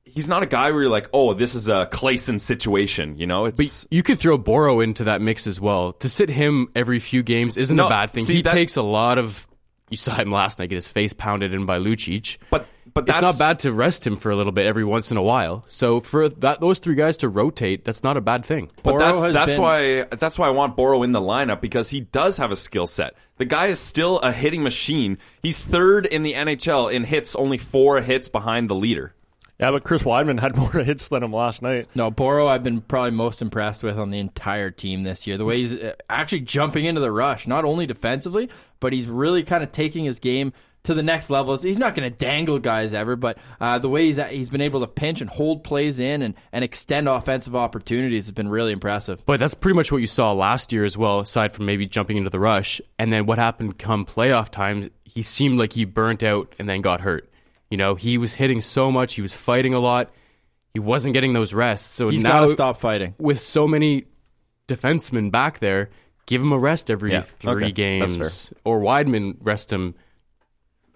he's 0.05 0.29
not 0.29 0.43
a 0.43 0.47
guy 0.47 0.71
where 0.71 0.83
you're 0.83 0.91
like, 0.91 1.09
oh, 1.13 1.35
this 1.35 1.55
is 1.55 1.69
a 1.69 1.89
Claesson 1.93 2.41
situation. 2.41 3.17
You 3.19 3.27
know, 3.27 3.47
it's 3.47 3.87
You 3.91 4.03
could 4.03 4.19
throw 4.19 4.39
Boro 4.39 4.81
into 4.81 5.05
that 5.05 5.21
mix 5.21 5.47
as 5.47 5.61
well. 5.61 5.93
To 5.95 6.09
sit 6.09 6.29
him 6.31 6.69
every 6.75 7.01
few 7.01 7.23
games 7.23 7.57
isn't 7.57 7.77
No, 7.77 7.87
a 7.87 7.91
bad 7.91 8.11
thing. 8.11 8.25
see, 8.25 8.37
he 8.37 8.43
that- 8.43 8.53
takes 8.53 8.77
a 8.77 8.83
lot 8.83 9.19
of. 9.19 9.47
You 9.91 9.97
saw 9.97 10.15
him 10.17 10.33
last 10.33 10.59
night 10.59 10.69
get 10.71 10.75
his 10.77 10.89
face 10.89 11.13
pounded 11.13 11.55
in 11.55 11.65
by 11.65 11.79
Lucic. 11.79 12.39
but 12.51 12.67
but 12.97 13.09
it's 13.09 13.21
that's 13.21 13.39
not 13.39 13.39
bad 13.39 13.59
to 13.61 13.73
rest 13.73 14.07
him 14.07 14.17
for 14.17 14.31
a 14.31 14.37
little 14.37 14.53
bit 14.53 14.67
every 14.67 14.85
once 14.85 15.11
in 15.11 15.17
a 15.17 15.23
while. 15.23 15.65
So 15.69 16.01
for 16.01 16.29
that, 16.29 16.61
those 16.61 16.79
three 16.79 16.95
guys 16.95 17.19
to 17.19 17.29
rotate, 17.29 17.85
that's 17.85 18.03
not 18.03 18.17
a 18.17 18.21
bad 18.21 18.45
thing. 18.45 18.71
But 18.83 18.93
Boro 18.93 18.99
that's 19.21 19.33
that's 19.35 19.55
been- 19.55 19.63
why 19.63 20.03
that's 20.05 20.39
why 20.39 20.47
I 20.49 20.51
want 20.51 20.77
Boro 20.77 21.03
in 21.03 21.13
the 21.13 21.21
lineup 21.21 21.61
because 21.61 21.91
he 21.91 22.01
does 22.01 22.39
have 22.39 22.51
a 22.51 22.57
skill 22.57 22.87
set. 22.87 23.15
The 23.37 23.45
guy 23.45 23.67
is 23.67 23.79
still 23.79 24.19
a 24.21 24.33
hitting 24.33 24.63
machine. 24.63 25.19
He's 25.43 25.63
third 25.63 26.07
in 26.07 26.23
the 26.23 26.33
NHL 26.33 26.91
in 26.93 27.05
hits, 27.05 27.37
only 27.37 27.59
four 27.59 28.01
hits 28.01 28.29
behind 28.29 28.71
the 28.71 28.75
leader. 28.75 29.13
Yeah, 29.59 29.71
but 29.71 29.85
Chris 29.85 30.03
Wideman 30.03 30.39
had 30.41 30.57
more 30.59 30.71
hits 30.73 31.09
than 31.09 31.23
him 31.23 31.33
last 31.33 31.63
night. 31.63 31.89
No, 31.95 32.11
Boro, 32.11 32.47
I've 32.47 32.63
been 32.65 32.81
probably 32.81 33.13
most 33.13 33.41
impressed 33.41 33.83
with 33.83 33.99
on 33.99 34.11
the 34.11 34.19
entire 34.19 34.71
team 34.71 35.03
this 35.03 35.27
year. 35.27 35.39
The 35.39 35.45
way 35.45 35.59
he's 35.59 35.75
uh, 35.75 35.95
actually 36.11 36.41
jumping 36.41 36.85
into 36.85 37.01
the 37.01 37.11
rush, 37.13 37.47
not 37.47 37.65
only 37.65 37.87
defensively, 37.87 38.51
but 38.81 38.93
he's 38.93 39.07
really 39.07 39.43
kind 39.43 39.63
of 39.63 39.73
taking 39.73 40.05
his 40.05 40.19
game 40.19 40.53
to 40.87 40.95
the 40.95 41.03
next 41.03 41.31
level. 41.31 41.57
He's 41.57 41.79
not 41.79 41.95
going 41.95 42.11
to 42.11 42.17
dangle 42.17 42.59
guys 42.59 42.95
ever, 42.95 43.15
but 43.15 43.39
uh, 43.61 43.79
the 43.79 43.89
way 43.89 44.07
he's 44.07 44.17
he's 44.29 44.51
been 44.51 44.61
able 44.61 44.81
to 44.81 44.87
pinch 44.87 45.21
and 45.21 45.29
hold 45.31 45.63
plays 45.63 45.99
in 45.99 46.23
and, 46.23 46.35
and 46.53 46.65
extend 46.65 47.09
offensive 47.09 47.55
opportunities 47.55 48.27
has 48.27 48.33
been 48.33 48.49
really 48.49 48.73
impressive. 48.73 49.25
But 49.27 49.39
that's 49.41 49.55
pretty 49.55 49.77
much 49.77 49.93
what 49.93 49.99
you 49.99 50.07
saw 50.07 50.33
last 50.33 50.73
year 50.73 50.85
as 50.85 50.97
well, 50.97 51.21
aside 51.21 51.53
from 51.53 51.67
maybe 51.67 51.87
jumping 51.87 52.17
into 52.17 52.31
the 52.31 52.41
rush. 52.41 52.81
And 52.99 53.13
then 53.13 53.27
what 53.27 53.39
happened 53.39 53.79
come 53.79 54.05
playoff 54.07 54.51
times, 54.51 54.89
he 55.05 55.23
seemed 55.23 55.59
like 55.59 55.73
he 55.73 55.85
burnt 55.85 56.23
out 56.23 56.55
and 56.59 56.69
then 56.69 56.81
got 56.81 57.01
hurt. 57.01 57.31
You 57.71 57.77
know, 57.77 57.95
he 57.95 58.17
was 58.19 58.33
hitting 58.35 58.61
so 58.61 58.91
much, 58.93 59.15
he 59.15 59.23
was 59.23 59.35
fighting 59.35 59.75
a 59.75 59.81
lot, 59.81 60.11
he 60.73 60.79
wasn't 60.81 61.15
getting 61.15 61.33
those 61.33 61.53
rests. 61.53 61.95
So 61.95 62.09
He's 62.11 62.23
now 62.23 62.41
got 62.41 62.47
to 62.47 62.53
stop 62.53 62.79
fighting. 62.79 63.15
with 63.19 63.41
so 63.41 63.67
many 63.67 64.05
defensemen 64.69 65.31
back 65.31 65.59
there, 65.59 65.91
give 66.27 66.41
him 66.41 66.53
a 66.53 66.59
rest 66.59 66.91
every 66.91 67.13
Yeah, 67.13 67.23
three 67.23 67.65
okay, 67.67 67.73
games. 67.73 68.53
Or 68.65 68.81
Wideman 68.81 69.37
rest 69.41 69.73
him. 69.73 69.95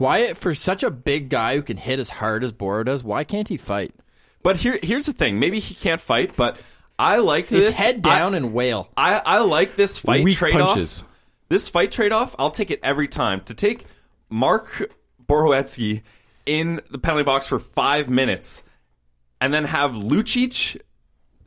Why, 0.01 0.33
for 0.33 0.55
such 0.55 0.83
a 0.83 0.91
big 0.91 1.29
guy 1.29 1.57
who 1.57 1.63
can 1.63 1.77
hit 1.77 1.99
as 1.99 2.09
hard 2.09 2.43
as 2.43 2.53
Boro 2.55 2.85
does, 2.85 3.05
why 3.05 3.23
can't 3.23 3.49
he 3.49 3.59
fight? 3.59 3.95
But 4.43 4.57
here 4.57 4.79
here's 4.83 5.05
the 5.05 5.13
thing. 5.13 5.39
Maybe 5.39 5.61
he 5.61 5.75
can't 5.75 6.01
fight, 6.01 6.37
but 6.37 6.59
I 6.99 7.19
like 7.19 7.53
It's 7.53 7.67
this. 7.67 7.77
head 7.77 8.01
down 8.01 8.33
I, 8.33 8.39
and 8.39 8.55
wail. 8.55 8.89
I, 8.97 9.21
I 9.23 9.39
like 9.41 9.77
this 9.77 9.99
fight 9.99 10.25
Weak 10.25 10.39
trade 10.39 10.57
off. 10.57 10.71
punches. 10.71 11.05
This 11.51 11.69
fight 11.69 11.93
trade 11.93 12.13
off, 12.13 12.35
I'll 12.39 12.51
take 12.51 12.71
it 12.71 12.81
every 12.83 13.09
time. 13.09 13.43
To 13.43 13.53
take 13.53 13.85
Mark 14.31 14.91
Borowiecki 15.23 16.01
in 16.47 16.81
the 16.91 16.99
penalty 16.99 17.25
box 17.25 17.45
for 17.47 17.59
five 17.59 18.09
minutes 18.09 18.63
and 19.39 19.53
then 19.53 19.65
have 19.67 19.91
Lucic 19.93 20.81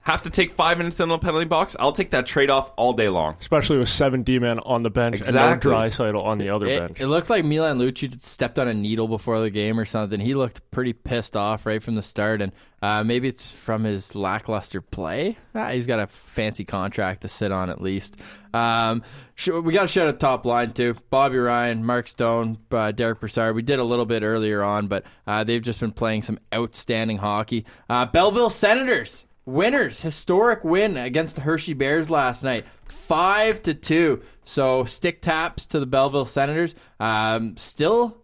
have 0.03 0.21
to 0.23 0.29
take 0.29 0.51
five 0.51 0.77
minutes 0.77 0.99
in 0.99 1.07
the 1.09 1.17
penalty 1.17 1.45
box, 1.45 1.75
I'll 1.79 1.91
take 1.93 2.11
that 2.11 2.25
trade 2.25 2.49
off 2.49 2.71
all 2.75 2.93
day 2.93 3.07
long. 3.09 3.37
Especially 3.39 3.77
with 3.77 3.87
seven 3.89 4.23
D 4.23 4.37
men 4.37 4.59
on 4.59 4.83
the 4.83 4.89
bench 4.89 5.15
Exactly. 5.15 5.71
and 5.71 5.79
no 5.81 5.87
Draisaitl 5.89 6.21
on 6.23 6.37
the 6.37 6.49
other 6.49 6.65
It, 6.67 6.79
bench. 6.79 6.99
it 7.01 7.07
looked 7.07 7.29
like 7.29 7.45
Milan 7.45 7.79
Lucic 7.79 8.21
stepped 8.21 8.59
on 8.59 8.67
a 8.67 8.73
needle 8.73 9.07
before 9.07 9.39
the 9.39 9.49
game 9.49 9.79
or 9.79 9.85
something. 9.85 10.19
He 10.19 10.35
looked 10.35 10.69
pretty 10.71 10.93
pissed 10.93 11.35
off 11.37 11.65
right 11.65 11.81
from 11.81 11.95
the 11.95 12.01
start, 12.01 12.41
and 12.41 12.51
uh, 12.81 13.03
maybe 13.03 13.29
it's 13.29 13.49
from 13.49 13.85
his 13.85 14.13
lackluster 14.13 14.81
play. 14.81 15.37
Ah, 15.55 15.69
he's 15.69 15.87
got 15.87 15.99
a 15.99 16.07
fancy 16.07 16.65
contract 16.65 17.21
to 17.21 17.29
sit 17.29 17.51
on 17.53 17.69
at 17.69 17.81
least. 17.81 18.17
Um, 18.53 19.03
sh- 19.35 19.49
we 19.49 19.71
got 19.73 19.83
to 19.83 19.87
shout 19.87 20.07
out 20.09 20.19
top 20.19 20.45
line 20.45 20.73
too. 20.73 20.95
Bobby 21.09 21.37
Ryan, 21.37 21.85
Mark 21.85 22.09
Stone, 22.09 22.57
uh, 22.71 22.91
Derek 22.91 23.21
Brassard. 23.21 23.55
We 23.55 23.61
did 23.61 23.79
a 23.79 23.83
little 23.83 24.05
bit 24.05 24.21
earlier 24.21 24.61
on, 24.63 24.87
but 24.87 25.05
uh, 25.25 25.45
they've 25.45 25.61
just 25.61 25.79
been 25.79 25.93
playing 25.93 26.23
some 26.23 26.39
outstanding 26.53 27.17
hockey. 27.17 27.65
Uh, 27.89 28.05
Belleville 28.05 28.49
Senators 28.49 29.25
winners, 29.45 30.01
historic 30.01 30.63
win 30.63 30.97
against 30.97 31.35
the 31.35 31.41
Hershey 31.41 31.73
Bears 31.73 32.09
last 32.09 32.43
night, 32.43 32.65
five 32.85 33.61
to 33.63 33.73
two. 33.73 34.21
So 34.43 34.83
stick 34.85 35.21
taps 35.21 35.65
to 35.67 35.79
the 35.79 35.85
Belleville 35.85 36.25
Senators. 36.25 36.75
Um, 36.99 37.57
still 37.57 38.17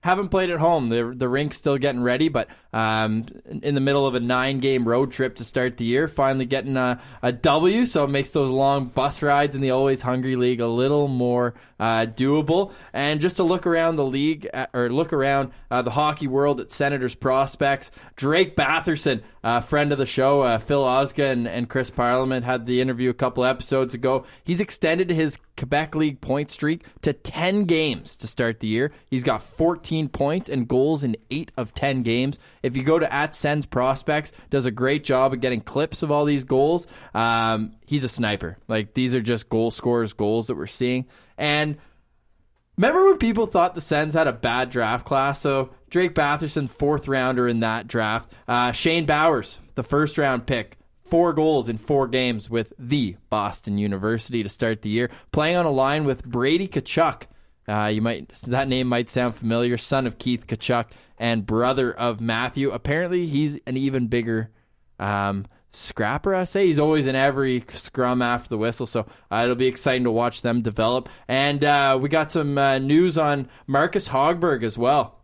haven't 0.00 0.28
played 0.28 0.50
at 0.50 0.58
home. 0.58 0.88
The 0.88 1.14
the 1.16 1.28
rink's 1.28 1.56
still 1.56 1.78
getting 1.78 2.02
ready, 2.02 2.28
but 2.28 2.48
um, 2.72 3.26
in 3.62 3.74
the 3.74 3.80
middle 3.80 4.06
of 4.06 4.14
a 4.14 4.20
nine 4.20 4.60
game 4.60 4.86
road 4.86 5.12
trip 5.12 5.36
to 5.36 5.44
start 5.44 5.76
the 5.76 5.84
year, 5.84 6.08
finally 6.08 6.44
getting 6.44 6.76
a, 6.76 7.00
a 7.22 7.32
W. 7.32 7.86
So 7.86 8.04
it 8.04 8.10
makes 8.10 8.32
those 8.32 8.50
long 8.50 8.86
bus 8.86 9.22
rides 9.22 9.54
in 9.54 9.60
the 9.60 9.70
Always 9.70 10.02
Hungry 10.02 10.36
League 10.36 10.60
a 10.60 10.66
little 10.66 11.08
more 11.08 11.54
uh, 11.78 12.06
doable. 12.06 12.72
And 12.92 13.20
just 13.20 13.36
to 13.36 13.42
look 13.42 13.66
around 13.66 13.96
the 13.96 14.04
league 14.04 14.48
at, 14.54 14.70
or 14.72 14.88
look 14.88 15.12
around 15.12 15.52
uh, 15.70 15.82
the 15.82 15.90
hockey 15.90 16.28
world 16.28 16.60
at 16.60 16.72
Senators 16.72 17.14
prospects, 17.14 17.90
Drake 18.16 18.56
Batherson, 18.56 19.22
uh, 19.44 19.60
friend 19.60 19.92
of 19.92 19.98
the 19.98 20.06
show, 20.06 20.42
uh, 20.42 20.58
Phil 20.58 20.82
Osga 20.82 21.32
and, 21.32 21.48
and 21.48 21.68
Chris 21.68 21.90
Parliament 21.90 22.44
had 22.44 22.66
the 22.66 22.80
interview 22.80 23.10
a 23.10 23.14
couple 23.14 23.44
episodes 23.44 23.94
ago. 23.94 24.24
He's 24.44 24.60
extended 24.60 25.10
his 25.10 25.38
Quebec 25.56 25.94
League 25.94 26.20
point 26.20 26.50
streak 26.50 26.84
to 27.02 27.12
10 27.12 27.64
games 27.64 28.16
to 28.16 28.26
start 28.26 28.60
the 28.60 28.68
year. 28.68 28.92
He's 29.10 29.24
got 29.24 29.42
14 29.42 30.08
points 30.08 30.48
and 30.48 30.68
goals 30.68 31.04
in 31.04 31.16
8 31.30 31.50
of 31.56 31.74
10 31.74 32.02
games. 32.02 32.38
If 32.62 32.76
you 32.76 32.82
go 32.82 32.98
to 32.98 33.12
at 33.12 33.34
Sens 33.34 33.66
Prospects, 33.66 34.32
does 34.50 34.66
a 34.66 34.70
great 34.70 35.04
job 35.04 35.32
of 35.32 35.40
getting 35.40 35.60
clips 35.60 36.02
of 36.02 36.10
all 36.10 36.24
these 36.24 36.44
goals. 36.44 36.86
Um, 37.14 37.76
he's 37.86 38.04
a 38.04 38.08
sniper. 38.08 38.58
Like 38.68 38.94
these 38.94 39.14
are 39.14 39.22
just 39.22 39.48
goal 39.48 39.70
scorers 39.70 40.12
goals 40.12 40.46
that 40.46 40.56
we're 40.56 40.66
seeing. 40.66 41.06
And 41.36 41.76
Remember 42.78 43.06
when 43.06 43.18
people 43.18 43.46
thought 43.46 43.74
the 43.74 43.82
Sens 43.82 44.14
had 44.14 44.26
a 44.26 44.32
bad 44.32 44.70
draft 44.70 45.04
class? 45.04 45.40
So 45.40 45.70
Drake 45.90 46.14
Batherson, 46.14 46.68
fourth 46.68 47.06
rounder 47.06 47.46
in 47.46 47.60
that 47.60 47.86
draft. 47.86 48.32
Uh, 48.48 48.72
Shane 48.72 49.04
Bowers, 49.04 49.58
the 49.74 49.82
first 49.82 50.16
round 50.16 50.46
pick, 50.46 50.78
four 51.04 51.34
goals 51.34 51.68
in 51.68 51.76
four 51.76 52.08
games 52.08 52.48
with 52.48 52.72
the 52.78 53.16
Boston 53.28 53.76
University 53.76 54.42
to 54.42 54.48
start 54.48 54.80
the 54.80 54.88
year, 54.88 55.10
playing 55.32 55.56
on 55.56 55.66
a 55.66 55.70
line 55.70 56.04
with 56.04 56.24
Brady 56.24 56.66
Tkachuk. 56.66 57.24
Uh, 57.68 57.86
you 57.86 58.00
might 58.00 58.32
that 58.46 58.66
name 58.66 58.88
might 58.88 59.08
sound 59.08 59.36
familiar. 59.36 59.76
Son 59.76 60.06
of 60.06 60.18
Keith 60.18 60.46
Tkachuk 60.46 60.86
and 61.22 61.46
brother 61.46 61.92
of 61.92 62.20
Matthew. 62.20 62.72
Apparently, 62.72 63.26
he's 63.26 63.56
an 63.64 63.76
even 63.76 64.08
bigger 64.08 64.50
um, 64.98 65.46
scrapper. 65.70 66.34
I 66.34 66.42
say 66.42 66.66
he's 66.66 66.80
always 66.80 67.06
in 67.06 67.14
every 67.14 67.64
scrum 67.72 68.20
after 68.20 68.48
the 68.48 68.58
whistle, 68.58 68.86
so 68.86 69.06
uh, 69.30 69.42
it'll 69.44 69.54
be 69.54 69.68
exciting 69.68 70.02
to 70.02 70.10
watch 70.10 70.42
them 70.42 70.62
develop. 70.62 71.08
And 71.28 71.62
uh, 71.62 71.96
we 72.02 72.08
got 72.08 72.32
some 72.32 72.58
uh, 72.58 72.78
news 72.78 73.16
on 73.16 73.48
Marcus 73.68 74.08
Hogberg 74.08 74.64
as 74.64 74.76
well. 74.76 75.20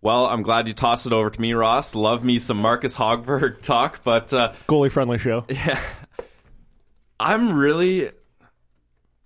Well, 0.00 0.24
I'm 0.24 0.40
glad 0.40 0.66
you 0.66 0.72
tossed 0.72 1.04
it 1.06 1.12
over 1.12 1.28
to 1.28 1.40
me, 1.40 1.52
Ross. 1.52 1.94
Love 1.94 2.24
me 2.24 2.38
some 2.38 2.56
Marcus 2.56 2.96
Hogberg 2.96 3.60
talk, 3.62 4.02
but 4.02 4.32
uh, 4.32 4.54
Goalie 4.68 4.90
friendly 4.90 5.18
show. 5.18 5.44
Yeah, 5.50 5.78
I'm 7.20 7.52
really 7.52 8.08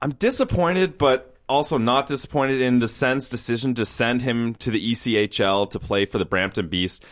I'm 0.03 0.11
disappointed, 0.11 0.99
but 0.99 1.34
also 1.49 1.79
not 1.79 2.07
disappointed 2.07 2.61
in 2.61 2.79
the 2.79 2.89
Sens' 2.89 3.29
decision 3.29 3.75
to 3.75 3.85
send 3.85 4.23
him 4.23 4.55
to 4.57 4.71
the 4.71 4.93
ECHL 4.93 5.71
to 5.71 5.79
play 5.79 6.07
for 6.07 6.19
the 6.19 6.25
Brampton 6.25 6.69
Beast. 6.69 7.05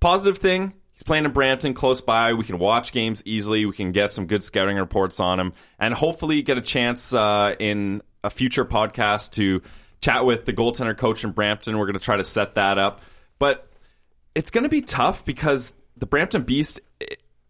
Positive 0.00 0.38
thing, 0.38 0.74
he's 0.92 1.02
playing 1.02 1.24
in 1.24 1.30
Brampton 1.32 1.74
close 1.74 2.00
by. 2.00 2.32
We 2.32 2.44
can 2.44 2.58
watch 2.58 2.92
games 2.92 3.22
easily. 3.24 3.64
We 3.64 3.72
can 3.72 3.92
get 3.92 4.10
some 4.10 4.26
good 4.26 4.42
scouting 4.42 4.76
reports 4.76 5.20
on 5.20 5.38
him, 5.38 5.52
and 5.78 5.94
hopefully 5.94 6.42
get 6.42 6.58
a 6.58 6.62
chance 6.62 7.14
uh, 7.14 7.54
in 7.58 8.02
a 8.24 8.30
future 8.30 8.64
podcast 8.64 9.32
to 9.32 9.62
chat 10.00 10.26
with 10.26 10.44
the 10.44 10.52
goaltender 10.52 10.96
coach 10.96 11.24
in 11.24 11.30
Brampton. 11.30 11.78
We're 11.78 11.86
going 11.86 11.98
to 11.98 12.04
try 12.04 12.16
to 12.16 12.24
set 12.24 12.56
that 12.56 12.78
up, 12.78 13.02
but 13.38 13.68
it's 14.34 14.50
going 14.50 14.64
to 14.64 14.70
be 14.70 14.82
tough 14.82 15.24
because 15.24 15.72
the 15.96 16.06
Brampton 16.06 16.42
Beast 16.42 16.80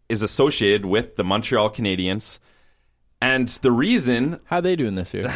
is 0.09 0.23
associated 0.23 0.85
with 0.85 1.17
the 1.17 1.25
Montreal 1.25 1.71
Canadiens. 1.71 2.39
And 3.23 3.47
the 3.47 3.71
reason 3.71 4.41
How 4.47 4.61
they 4.61 4.75
doing 4.75 4.97
this 4.97 5.15
year? 5.15 5.33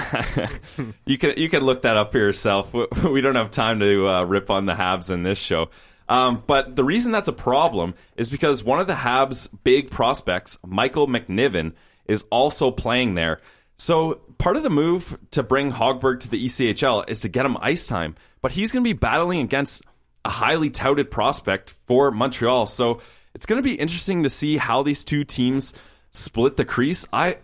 you 1.06 1.16
can 1.16 1.34
you 1.38 1.48
can 1.48 1.62
look 1.62 1.82
that 1.82 1.96
up 1.96 2.10
for 2.12 2.18
yourself. 2.18 2.74
We- 3.04 3.20
don't 3.20 3.36
have 3.36 3.52
time 3.52 3.78
to 3.80 4.08
uh, 4.08 4.24
rip 4.24 4.50
on 4.50 4.66
the 4.66 4.74
Habs 4.74 5.10
in 5.10 5.22
this 5.22 5.38
show. 5.38 5.70
Um, 6.08 6.42
but 6.46 6.76
the 6.76 6.84
reason 6.84 7.12
that's 7.12 7.28
a 7.28 7.32
problem 7.32 7.94
is 8.16 8.28
because 8.28 8.62
one 8.62 8.80
of 8.80 8.86
the 8.86 8.94
Habs' 8.94 9.48
big 9.64 9.90
prospects, 9.90 10.58
Michael 10.64 11.06
McNiven, 11.06 11.72
is 12.06 12.24
also 12.30 12.70
playing 12.70 13.14
there. 13.14 13.40
So 13.78 14.20
part 14.38 14.56
of 14.56 14.62
the 14.62 14.70
move 14.70 15.16
to 15.32 15.42
bring 15.42 15.72
Hogberg 15.72 16.20
to 16.20 16.28
the 16.28 16.44
ECHL 16.44 17.08
is 17.08 17.20
to 17.20 17.28
get 17.28 17.46
him 17.46 17.56
ice 17.60 17.86
time, 17.86 18.16
but 18.42 18.52
he's 18.52 18.72
going 18.72 18.84
to 18.84 18.88
be 18.88 18.98
battling 18.98 19.40
against 19.40 19.82
a 20.24 20.30
highly 20.30 20.70
touted 20.70 21.10
prospect 21.10 21.74
for 21.86 22.10
Montreal. 22.10 22.66
So 22.66 23.00
it's 23.34 23.46
going 23.46 23.62
to 23.62 23.68
be 23.68 23.74
interesting 23.74 24.22
to 24.24 24.30
see 24.30 24.56
how 24.56 24.82
these 24.82 25.04
two 25.04 25.24
teams 25.24 25.74
split 26.12 26.56
the 26.56 26.64
crease. 26.64 27.06
I 27.12 27.38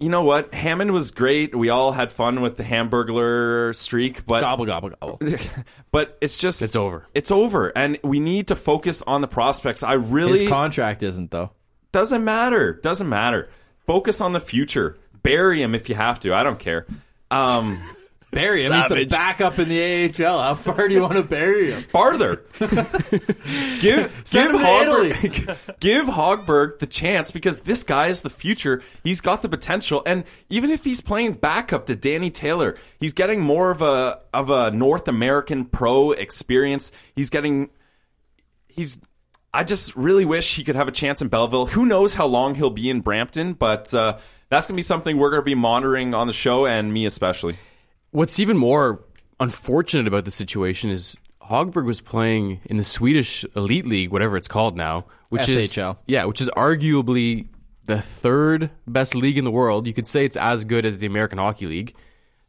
you 0.00 0.08
know 0.08 0.22
what? 0.22 0.52
Hammond 0.54 0.92
was 0.92 1.10
great. 1.10 1.54
We 1.54 1.68
all 1.68 1.92
had 1.92 2.10
fun 2.10 2.40
with 2.40 2.56
the 2.56 2.62
Hamburglar 2.64 3.74
streak, 3.76 4.24
but 4.26 4.40
Gobble 4.40 4.64
gobble 4.66 4.90
gobble. 4.90 5.20
but 5.92 6.16
it's 6.20 6.38
just 6.38 6.62
It's 6.62 6.74
over. 6.74 7.06
It's 7.14 7.30
over, 7.30 7.68
and 7.76 7.98
we 8.02 8.18
need 8.18 8.48
to 8.48 8.56
focus 8.56 9.02
on 9.06 9.20
the 9.20 9.28
prospects. 9.28 9.82
I 9.82 9.92
really 9.92 10.40
His 10.40 10.48
contract 10.48 11.02
isn't 11.02 11.30
though. 11.30 11.50
doesn't 11.92 12.24
matter. 12.24 12.72
Doesn't 12.72 13.08
matter. 13.08 13.48
Focus 13.86 14.20
on 14.20 14.32
the 14.32 14.40
future. 14.40 14.96
Bury 15.22 15.62
him 15.62 15.74
if 15.74 15.88
you 15.88 15.94
have 15.94 16.18
to. 16.20 16.34
I 16.34 16.42
don't 16.42 16.58
care. 16.58 16.86
Um, 17.30 17.82
Bury 18.30 18.62
him. 18.62 18.72
He's 18.72 18.88
the 18.88 19.04
backup 19.06 19.58
in 19.58 19.68
the 19.68 20.24
AHL. 20.24 20.40
How 20.40 20.54
far 20.54 20.86
do 20.86 20.94
you 20.94 21.02
want 21.02 21.14
to 21.14 21.22
bury 21.22 21.72
him? 21.72 21.82
farther. 21.84 22.44
give 22.58 22.70
give 23.82 24.22
Send 24.24 24.54
him 24.54 24.60
Hogberg, 24.60 25.58
give 25.80 26.06
Hogberg 26.06 26.78
the 26.78 26.86
chance 26.86 27.30
because 27.32 27.60
this 27.60 27.82
guy 27.82 28.06
is 28.06 28.20
the 28.22 28.30
future. 28.30 28.82
He's 29.02 29.20
got 29.20 29.42
the 29.42 29.48
potential, 29.48 30.02
and 30.06 30.24
even 30.48 30.70
if 30.70 30.84
he's 30.84 31.00
playing 31.00 31.34
backup 31.34 31.86
to 31.86 31.96
Danny 31.96 32.30
Taylor, 32.30 32.76
he's 33.00 33.14
getting 33.14 33.40
more 33.40 33.70
of 33.70 33.82
a 33.82 34.20
of 34.32 34.50
a 34.50 34.70
North 34.70 35.08
American 35.08 35.64
pro 35.64 36.12
experience. 36.12 36.92
He's 37.16 37.30
getting 37.30 37.70
he's. 38.68 38.98
I 39.52 39.64
just 39.64 39.96
really 39.96 40.24
wish 40.24 40.54
he 40.54 40.62
could 40.62 40.76
have 40.76 40.86
a 40.86 40.92
chance 40.92 41.20
in 41.20 41.26
Belleville. 41.26 41.66
Who 41.66 41.84
knows 41.84 42.14
how 42.14 42.26
long 42.26 42.54
he'll 42.54 42.70
be 42.70 42.88
in 42.88 43.00
Brampton, 43.00 43.54
but 43.54 43.92
uh, 43.92 44.18
that's 44.48 44.68
going 44.68 44.76
to 44.76 44.78
be 44.78 44.82
something 44.82 45.16
we're 45.16 45.30
going 45.30 45.42
to 45.42 45.44
be 45.44 45.56
monitoring 45.56 46.14
on 46.14 46.28
the 46.28 46.32
show, 46.32 46.66
and 46.66 46.92
me 46.92 47.04
especially. 47.04 47.56
What's 48.12 48.40
even 48.40 48.56
more 48.56 49.04
unfortunate 49.38 50.06
about 50.06 50.24
the 50.24 50.30
situation 50.30 50.90
is 50.90 51.16
Hogberg 51.42 51.84
was 51.84 52.00
playing 52.00 52.60
in 52.64 52.76
the 52.76 52.84
Swedish 52.84 53.44
Elite 53.56 53.86
League, 53.86 54.10
whatever 54.10 54.36
it's 54.36 54.48
called 54.48 54.76
now, 54.76 55.06
which 55.30 55.42
SHL. 55.42 55.92
is 55.92 55.96
yeah, 56.06 56.24
which 56.24 56.40
is 56.40 56.48
arguably 56.56 57.48
the 57.86 58.00
third 58.00 58.70
best 58.86 59.14
league 59.14 59.38
in 59.38 59.44
the 59.44 59.50
world. 59.50 59.86
You 59.86 59.94
could 59.94 60.06
say 60.06 60.24
it's 60.24 60.36
as 60.36 60.64
good 60.64 60.84
as 60.84 60.98
the 60.98 61.06
American 61.06 61.38
Hockey 61.38 61.66
League. 61.66 61.96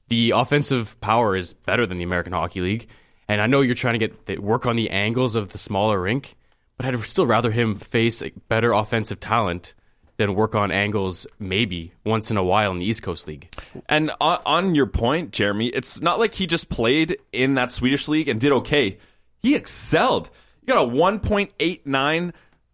The 0.09 0.31
offensive 0.31 0.99
power 1.01 1.35
is 1.35 1.53
better 1.53 1.85
than 1.85 1.97
the 1.97 2.03
American 2.03 2.33
Hockey 2.33 2.61
League, 2.61 2.87
and 3.27 3.41
I 3.41 3.47
know 3.47 3.61
you're 3.61 3.75
trying 3.75 3.99
to 3.99 4.07
get 4.07 4.41
work 4.43 4.65
on 4.65 4.75
the 4.75 4.89
angles 4.89 5.35
of 5.35 5.51
the 5.51 5.57
smaller 5.57 6.01
rink, 6.01 6.35
but 6.77 6.85
I'd 6.85 7.01
still 7.05 7.25
rather 7.25 7.49
him 7.49 7.75
face 7.75 8.21
better 8.49 8.71
offensive 8.71 9.19
talent 9.19 9.73
than 10.21 10.35
work 10.35 10.53
on 10.53 10.71
angles 10.71 11.25
maybe 11.39 11.93
once 12.05 12.29
in 12.29 12.37
a 12.37 12.43
while 12.43 12.71
in 12.71 12.77
the 12.77 12.85
East 12.85 13.01
Coast 13.01 13.27
League. 13.27 13.51
And 13.89 14.11
on, 14.21 14.39
on 14.45 14.75
your 14.75 14.85
point, 14.85 15.31
Jeremy, 15.31 15.67
it's 15.67 15.99
not 15.99 16.19
like 16.19 16.35
he 16.35 16.45
just 16.45 16.69
played 16.69 17.17
in 17.31 17.55
that 17.55 17.71
Swedish 17.71 18.07
league 18.07 18.27
and 18.27 18.39
did 18.39 18.51
okay. 18.51 18.99
He 19.41 19.55
excelled. 19.55 20.29
You 20.61 20.67
got 20.67 20.85
a 20.85 20.87
1.89 20.87 22.33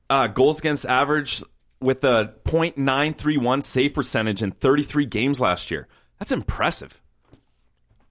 uh, 0.09 0.27
goals 0.27 0.59
against 0.59 0.85
average 0.85 1.41
with 1.79 2.03
a 2.03 2.33
.931 2.45 3.63
save 3.63 3.93
percentage 3.93 4.43
in 4.43 4.51
33 4.51 5.05
games 5.05 5.39
last 5.39 5.71
year. 5.71 5.87
That's 6.19 6.33
impressive. 6.33 7.01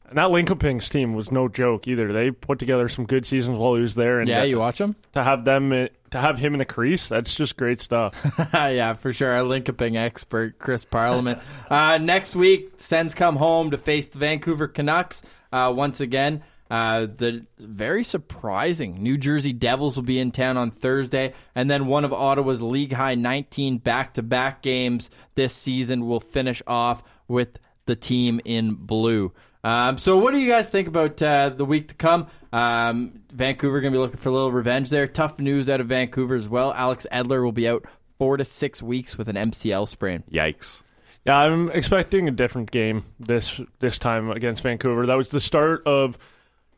And 0.09 0.17
that 0.17 0.29
Linköping's 0.29 0.89
team 0.89 1.15
was 1.15 1.31
no 1.31 1.49
joke 1.49 1.89
either. 1.89 2.13
They 2.13 2.31
put 2.31 2.59
together 2.59 2.89
some 2.89 3.05
good 3.05 3.27
seasons 3.27 3.59
while 3.59 3.75
he 3.75 3.83
was 3.83 3.97
there, 3.97 4.21
and 4.21 4.29
Yeah, 4.29 4.43
to, 4.43 4.49
you 4.49 4.59
watch 4.61 4.79
them 4.79 4.95
to 5.15 5.23
have 5.23 5.45
them 5.45 5.89
to 6.17 6.21
have 6.21 6.39
him 6.39 6.55
in 6.55 6.59
the 6.59 6.65
crease, 6.65 7.09
that's 7.09 7.35
just 7.35 7.57
great 7.57 7.81
stuff. 7.81 8.15
yeah, 8.55 8.95
for 8.95 9.13
sure. 9.13 9.33
Our 9.33 9.43
Linkoping 9.43 9.97
expert, 9.97 10.59
Chris 10.59 10.85
Parliament. 10.85 11.41
uh, 11.71 11.99
next 11.99 12.35
week, 12.35 12.73
Sens 12.79 13.15
come 13.15 13.37
home 13.37 13.71
to 13.71 13.79
face 13.79 14.09
the 14.09 14.19
Vancouver 14.19 14.69
Canucks 14.69 15.23
uh, 15.53 15.73
once 15.75 16.01
again. 16.01 16.43
Uh, 16.69 17.07
the 17.07 17.47
very 17.59 18.03
surprising 18.03 19.01
New 19.01 19.17
Jersey 19.17 19.53
Devils 19.53 19.95
will 19.95 20.03
be 20.03 20.19
in 20.19 20.33
town 20.33 20.57
on 20.57 20.73
Thursday, 20.73 21.33
and 21.55 21.71
then 21.71 21.87
one 21.87 22.05
of 22.05 22.13
Ottawa's 22.13 22.61
league 22.61 22.93
high 22.93 23.15
19 23.15 23.79
back 23.79 24.15
to 24.15 24.23
back 24.23 24.63
games 24.63 25.09
this 25.37 25.55
season 25.55 26.07
will 26.07 26.19
finish 26.19 26.63
off 26.67 27.05
with 27.29 27.61
the 27.85 27.95
team 27.95 28.41
in 28.45 28.75
blue. 28.75 29.33
Um, 29.67 29.99
so, 29.99 30.17
what 30.17 30.33
do 30.33 30.39
you 30.39 30.49
guys 30.49 30.69
think 30.69 30.87
about 30.87 31.21
uh, 31.21 31.49
the 31.49 31.65
week 31.65 31.89
to 31.89 31.95
come? 31.97 32.29
Um, 32.53 33.25
Vancouver 33.33 33.81
going 33.81 33.93
to 33.93 33.97
be 33.97 34.01
looking 34.01 34.17
for 34.17 34.29
a 34.29 34.33
little 34.33 34.53
revenge 34.53 34.91
there. 34.91 35.09
Tough 35.09 35.41
news 35.41 35.69
out 35.69 35.81
of 35.81 35.89
Vancouver 35.89 36.37
as 36.37 36.49
well. 36.49 36.73
Alex 36.73 37.05
Edler 37.11 37.43
will 37.43 37.51
be 37.51 37.67
out 37.67 37.85
four 38.17 38.37
to 38.37 38.45
six 38.45 38.81
weeks 38.81 39.19
with 39.19 39.27
an 39.27 39.35
MCL 39.35 39.89
sprain. 39.89 40.23
Yikes. 40.31 40.83
Yeah, 41.25 41.39
I'm 41.39 41.69
expecting 41.73 42.29
a 42.29 42.31
different 42.31 42.71
game 42.71 43.07
this 43.19 43.61
this 43.81 43.99
time 43.99 44.31
against 44.31 44.63
Vancouver. 44.63 45.05
That 45.05 45.17
was 45.17 45.31
the 45.31 45.41
start 45.41 45.83
of 45.85 46.17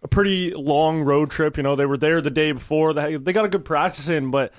a 0.03 0.09
pretty 0.09 0.55
long 0.55 1.03
road 1.03 1.31
trip. 1.31 1.59
You 1.59 1.65
know, 1.65 1.77
they 1.77 1.85
were 1.85 1.99
there 1.99 2.23
the 2.23 2.31
day 2.31 2.53
before. 2.53 2.95
They 2.95 3.17
they 3.17 3.35
got 3.35 3.45
a 3.45 3.51
good 3.51 3.67
practice 3.67 4.09
in, 4.09 4.31
but 4.31 4.55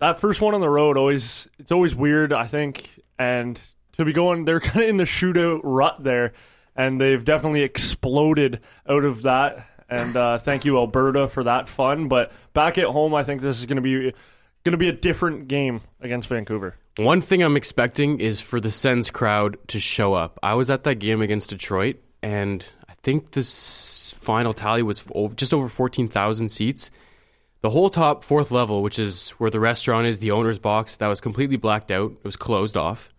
that 0.00 0.18
first 0.18 0.40
one 0.40 0.56
on 0.56 0.60
the 0.60 0.68
road 0.68 0.96
always 0.96 1.46
it's 1.60 1.70
always 1.70 1.94
weird. 1.94 2.32
I 2.32 2.48
think, 2.48 2.90
and 3.20 3.60
to 3.98 4.04
be 4.04 4.12
going, 4.12 4.46
they're 4.46 4.58
kind 4.60 4.82
of 4.82 4.90
in 4.90 4.96
the 4.96 5.04
shootout 5.04 5.60
rut 5.62 6.02
there, 6.02 6.32
and 6.76 7.00
they've 7.00 7.24
definitely 7.24 7.62
exploded 7.62 8.60
out 8.88 9.04
of 9.04 9.22
that. 9.22 9.66
And 9.88 10.16
uh, 10.16 10.38
thank 10.38 10.64
you, 10.64 10.78
Alberta, 10.78 11.28
for 11.28 11.44
that 11.44 11.68
fun. 11.68 12.08
But 12.08 12.32
back 12.54 12.78
at 12.78 12.86
home, 12.86 13.14
I 13.14 13.24
think 13.24 13.42
this 13.42 13.60
is 13.60 13.66
going 13.66 13.76
to 13.76 13.82
be 13.82 14.12
going 14.64 14.72
to 14.72 14.78
be 14.78 14.88
a 14.88 14.92
different 14.92 15.48
game 15.48 15.80
against 16.00 16.28
Vancouver. 16.28 16.76
One 16.98 17.20
thing 17.20 17.42
I'm 17.42 17.56
expecting 17.56 18.20
is 18.20 18.40
for 18.40 18.60
the 18.60 18.70
Sens 18.70 19.10
crowd 19.10 19.56
to 19.68 19.80
show 19.80 20.14
up. 20.14 20.38
I 20.42 20.54
was 20.54 20.70
at 20.70 20.84
that 20.84 20.96
game 20.96 21.20
against 21.22 21.50
Detroit, 21.50 21.96
and 22.22 22.64
I 22.88 22.94
think 23.02 23.32
this 23.32 24.14
final 24.20 24.54
tally 24.54 24.82
was 24.82 25.02
just 25.34 25.52
over 25.52 25.68
14,000 25.68 26.48
seats. 26.48 26.90
The 27.62 27.70
whole 27.70 27.90
top 27.90 28.24
fourth 28.24 28.50
level, 28.50 28.82
which 28.82 28.98
is 28.98 29.30
where 29.30 29.50
the 29.50 29.60
restaurant 29.60 30.06
is, 30.06 30.18
the 30.18 30.32
owner's 30.32 30.58
box, 30.58 30.96
that 30.96 31.06
was 31.06 31.20
completely 31.20 31.56
blacked 31.56 31.90
out. 31.90 32.12
It 32.12 32.24
was 32.24 32.36
closed 32.36 32.76
off. 32.76 33.12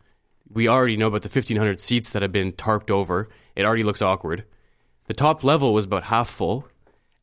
We 0.52 0.68
already 0.68 0.98
know 0.98 1.08
about 1.08 1.22
the 1.24 1.30
1,500 1.30 1.80
seats 1.80 2.12
that 2.12 2.22
have 2.22 2.32
been 2.32 2.52
tarped 2.54 2.92
over. 2.92 3.30
It 3.56 3.66
already 3.66 3.84
looks 3.84 4.02
awkward. 4.02 4.44
The 5.08 5.14
top 5.14 5.44
level 5.44 5.74
was 5.74 5.86
about 5.86 6.04
half 6.04 6.30
full, 6.30 6.68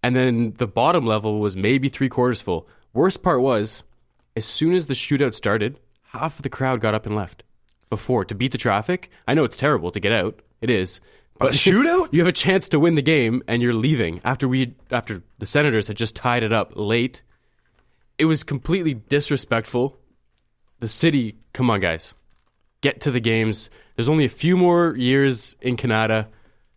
and 0.03 0.15
then 0.15 0.55
the 0.59 0.67
bottom 0.67 1.07
level 1.07 1.41
was 1.41 1.57
maybe 1.57 1.89
three 1.89 2.09
quarters 2.09 2.43
full. 2.43 2.69
Worst 2.93 3.23
part 3.23 3.41
was, 3.41 3.83
as 4.37 4.45
soon 4.45 4.75
as 4.75 4.87
the 4.87 4.95
shootout 4.95 5.35
started, 5.35 5.79
half 6.13 6.39
of 6.39 6.43
the 6.43 6.49
crowd 6.51 6.81
got 6.81 6.95
up 6.95 7.07
and 7.07 7.15
left 7.15 7.43
before 7.89 8.25
to 8.25 8.35
beat 8.35 8.53
the 8.53 8.59
traffic. 8.59 9.11
I 9.27 9.35
know 9.35 9.45
it's 9.45 9.57
terrible 9.57 9.91
to 9.91 10.01
get 10.01 10.13
out. 10.13 10.41
It 10.61 10.71
is. 10.71 11.01
But 11.39 11.53
shootout? 11.53 12.09
you 12.13 12.21
have 12.21 12.29
a 12.29 12.33
chance 12.33 12.69
to 12.71 12.81
win 12.81 12.95
the 12.95 13.03
game 13.03 13.43
and 13.47 13.63
you're 13.63 13.75
leaving 13.75 14.21
after 14.25 14.47
we 14.49 14.75
after 14.91 15.23
the 15.39 15.47
Senators 15.47 15.89
had 15.89 15.97
just 15.97 16.17
tied 16.17 16.43
it 16.43 16.53
up 16.53 16.73
late. 16.75 17.23
It 18.19 18.27
was 18.27 18.45
completely 18.45 18.95
disrespectful. 18.95 19.99
The 20.81 20.89
city, 20.89 21.37
come 21.53 21.71
on 21.71 21.81
guys. 21.81 22.15
Get 22.81 23.03
to 23.03 23.11
the 23.11 23.21
games. 23.21 23.71
There's 23.97 24.09
only 24.09 24.25
a 24.25 24.31
few 24.31 24.57
more 24.57 24.95
years 24.97 25.57
in 25.61 25.77
Canada. 25.77 26.29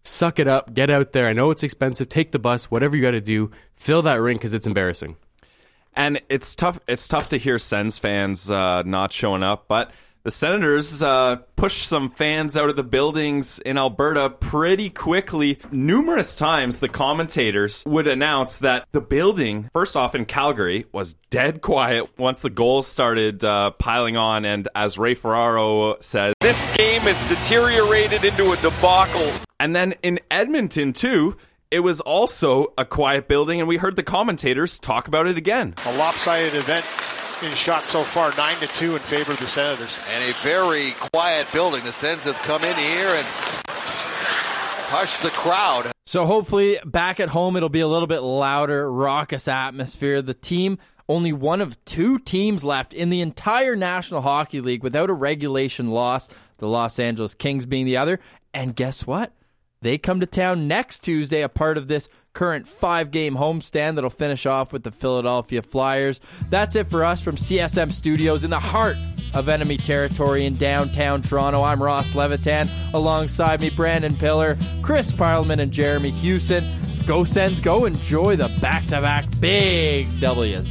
Suck 0.04 0.40
it 0.40 0.48
up. 0.48 0.74
Get 0.74 0.90
out 0.90 1.14
there. 1.14 1.28
I 1.28 1.34
know 1.34 1.52
it's 1.52 1.64
expensive. 1.64 2.10
Take 2.10 2.32
the 2.32 2.40
bus. 2.40 2.66
Whatever 2.66 2.96
you 2.96 3.02
got 3.02 3.12
to 3.12 3.22
do. 3.22 3.52
Fill 3.76 4.02
that 4.02 4.16
rink 4.16 4.42
because 4.42 4.54
it's 4.54 4.68
embarrassing. 4.68 5.16
And 5.94 6.22
it's 6.28 6.56
tough. 6.56 6.80
It's 6.88 7.08
tough 7.08 7.30
to 7.30 7.38
hear 7.38 7.60
Sens 7.60 8.00
fans 8.00 8.52
uh, 8.52 8.82
not 8.82 9.14
showing 9.14 9.44
up, 9.44 9.66
but 9.68 9.92
the 10.24 10.32
Senators 10.32 11.04
uh, 11.04 11.38
pushed 11.58 11.86
some 11.86 12.10
fans 12.10 12.56
out 12.56 12.70
of 12.70 12.76
the 12.78 12.84
buildings 12.84 13.60
in 13.60 13.78
Alberta 13.78 14.30
pretty 14.30 14.90
quickly. 14.90 15.60
Numerous 15.72 16.36
times, 16.38 16.80
the 16.80 16.88
commentators 16.90 17.84
would 17.86 18.08
announce 18.08 18.60
that 18.60 18.88
the 18.94 19.02
building, 19.02 19.70
first 19.74 19.98
off 19.98 20.16
in 20.16 20.24
Calgary, 20.26 20.86
was 20.94 21.16
dead 21.30 21.62
quiet 21.62 22.18
once 22.18 22.42
the 22.42 22.50
goals 22.50 22.88
started 22.88 23.44
uh, 23.44 23.72
piling 23.72 24.16
on. 24.16 24.46
And 24.46 24.68
as 24.76 24.98
Ray 24.98 25.14
Ferraro 25.14 25.98
says, 26.00 26.34
This 26.40 26.74
game 26.78 27.02
has 27.02 27.28
deteriorated 27.30 28.24
into 28.24 28.52
a 28.52 28.56
debacle. 28.58 29.30
and 29.60 29.76
then 29.76 29.94
in 30.04 30.20
Edmonton 30.32 30.94
too. 30.94 31.36
It 31.72 31.80
was 31.80 32.02
also 32.02 32.72
a 32.78 32.86
quiet 32.86 33.28
building, 33.28 33.60
and 33.60 33.68
we 33.68 33.78
heard 33.78 33.96
the 33.96 34.04
commentators 34.04 34.78
talk 34.78 35.08
about 35.08 35.26
it 35.26 35.40
again. 35.40 35.74
A 35.88 35.98
lopsided 35.98 36.54
event 36.54 36.86
in 37.42 37.54
shot 37.54 37.84
so 37.86 38.04
far, 38.04 38.32
nine 38.38 38.56
to 38.58 38.68
two 38.68 38.96
in 38.96 39.02
favor 39.02 39.32
of 39.32 39.40
the 39.40 39.48
Senators. 39.48 40.00
And 40.14 40.24
a 40.30 40.34
very 40.44 40.92
quiet 40.92 41.48
building. 41.52 41.84
The 41.84 41.92
Sens 41.92 42.24
have 42.24 42.36
come 42.44 42.64
in 42.64 42.76
here 42.76 43.08
and 43.08 43.26
hushed 44.90 45.22
the 45.24 45.30
crowd. 45.30 45.92
So 46.06 46.26
hopefully 46.26 46.80
back 46.86 47.20
at 47.20 47.30
home 47.30 47.56
it'll 47.56 47.70
be 47.70 47.80
a 47.80 47.88
little 47.88 48.08
bit 48.08 48.20
louder, 48.20 48.92
raucous 48.92 49.48
atmosphere. 49.48 50.22
The 50.22 50.34
team 50.34 50.78
only 51.10 51.34
one 51.34 51.62
of 51.62 51.84
two 51.86 52.20
teams 52.20 52.64
left 52.64 52.94
in 52.94 53.10
the 53.10 53.22
entire 53.22 53.76
National 53.76 54.22
Hockey 54.22 54.62
League 54.62 54.84
without 54.84 55.10
a 55.10 55.14
regulation 55.14 55.90
loss, 55.90 56.30
the 56.60 56.68
Los 56.68 57.00
Angeles 57.00 57.34
Kings 57.34 57.66
being 57.66 57.86
the 57.86 57.98
other. 57.98 58.20
And 58.54 58.76
guess 58.76 59.06
what? 59.06 59.34
They 59.82 59.98
come 59.98 60.22
to 60.22 60.26
town 60.26 60.68
next 60.68 61.04
Tuesday, 61.04 61.42
a 61.42 61.50
part 61.50 61.78
of 61.78 61.88
this 61.88 62.08
current 62.34 62.68
five 62.68 63.12
game 63.12 63.36
homestand 63.36 63.96
that'll 63.96 64.10
finish 64.10 64.46
off 64.46 64.74
with 64.74 64.84
the 64.84 64.92
Philadelphia 64.92 65.62
Flyers. 65.62 66.20
That's 66.50 66.76
it 66.76 66.90
for 66.90 67.06
us 67.06 67.22
from 67.22 67.38
CSM 67.38 67.92
Studios 67.92 68.44
in 68.44 68.50
the 68.50 68.60
heart 68.60 68.98
of 69.34 69.50
enemy 69.50 69.78
territory 69.78 70.46
in 70.46 70.58
downtown 70.58 71.22
Toronto. 71.22 71.64
I'm 71.64 71.82
Ross 71.82 72.16
Levitan. 72.16 72.68
Alongside 72.94 73.62
me, 73.62 73.70
Brandon 73.70 74.16
Pillar, 74.16 74.58
Chris 74.82 75.12
Parliament, 75.12 75.62
and 75.62 75.72
Jeremy 75.72 76.10
Hewson. 76.10 76.66
Go 77.06 77.24
Sens, 77.24 77.60
go 77.60 77.86
enjoy 77.86 78.36
the 78.36 78.50
back 78.62 78.86
to 78.88 79.02
back 79.02 79.26
big 79.40 80.08
W's. 80.20 80.68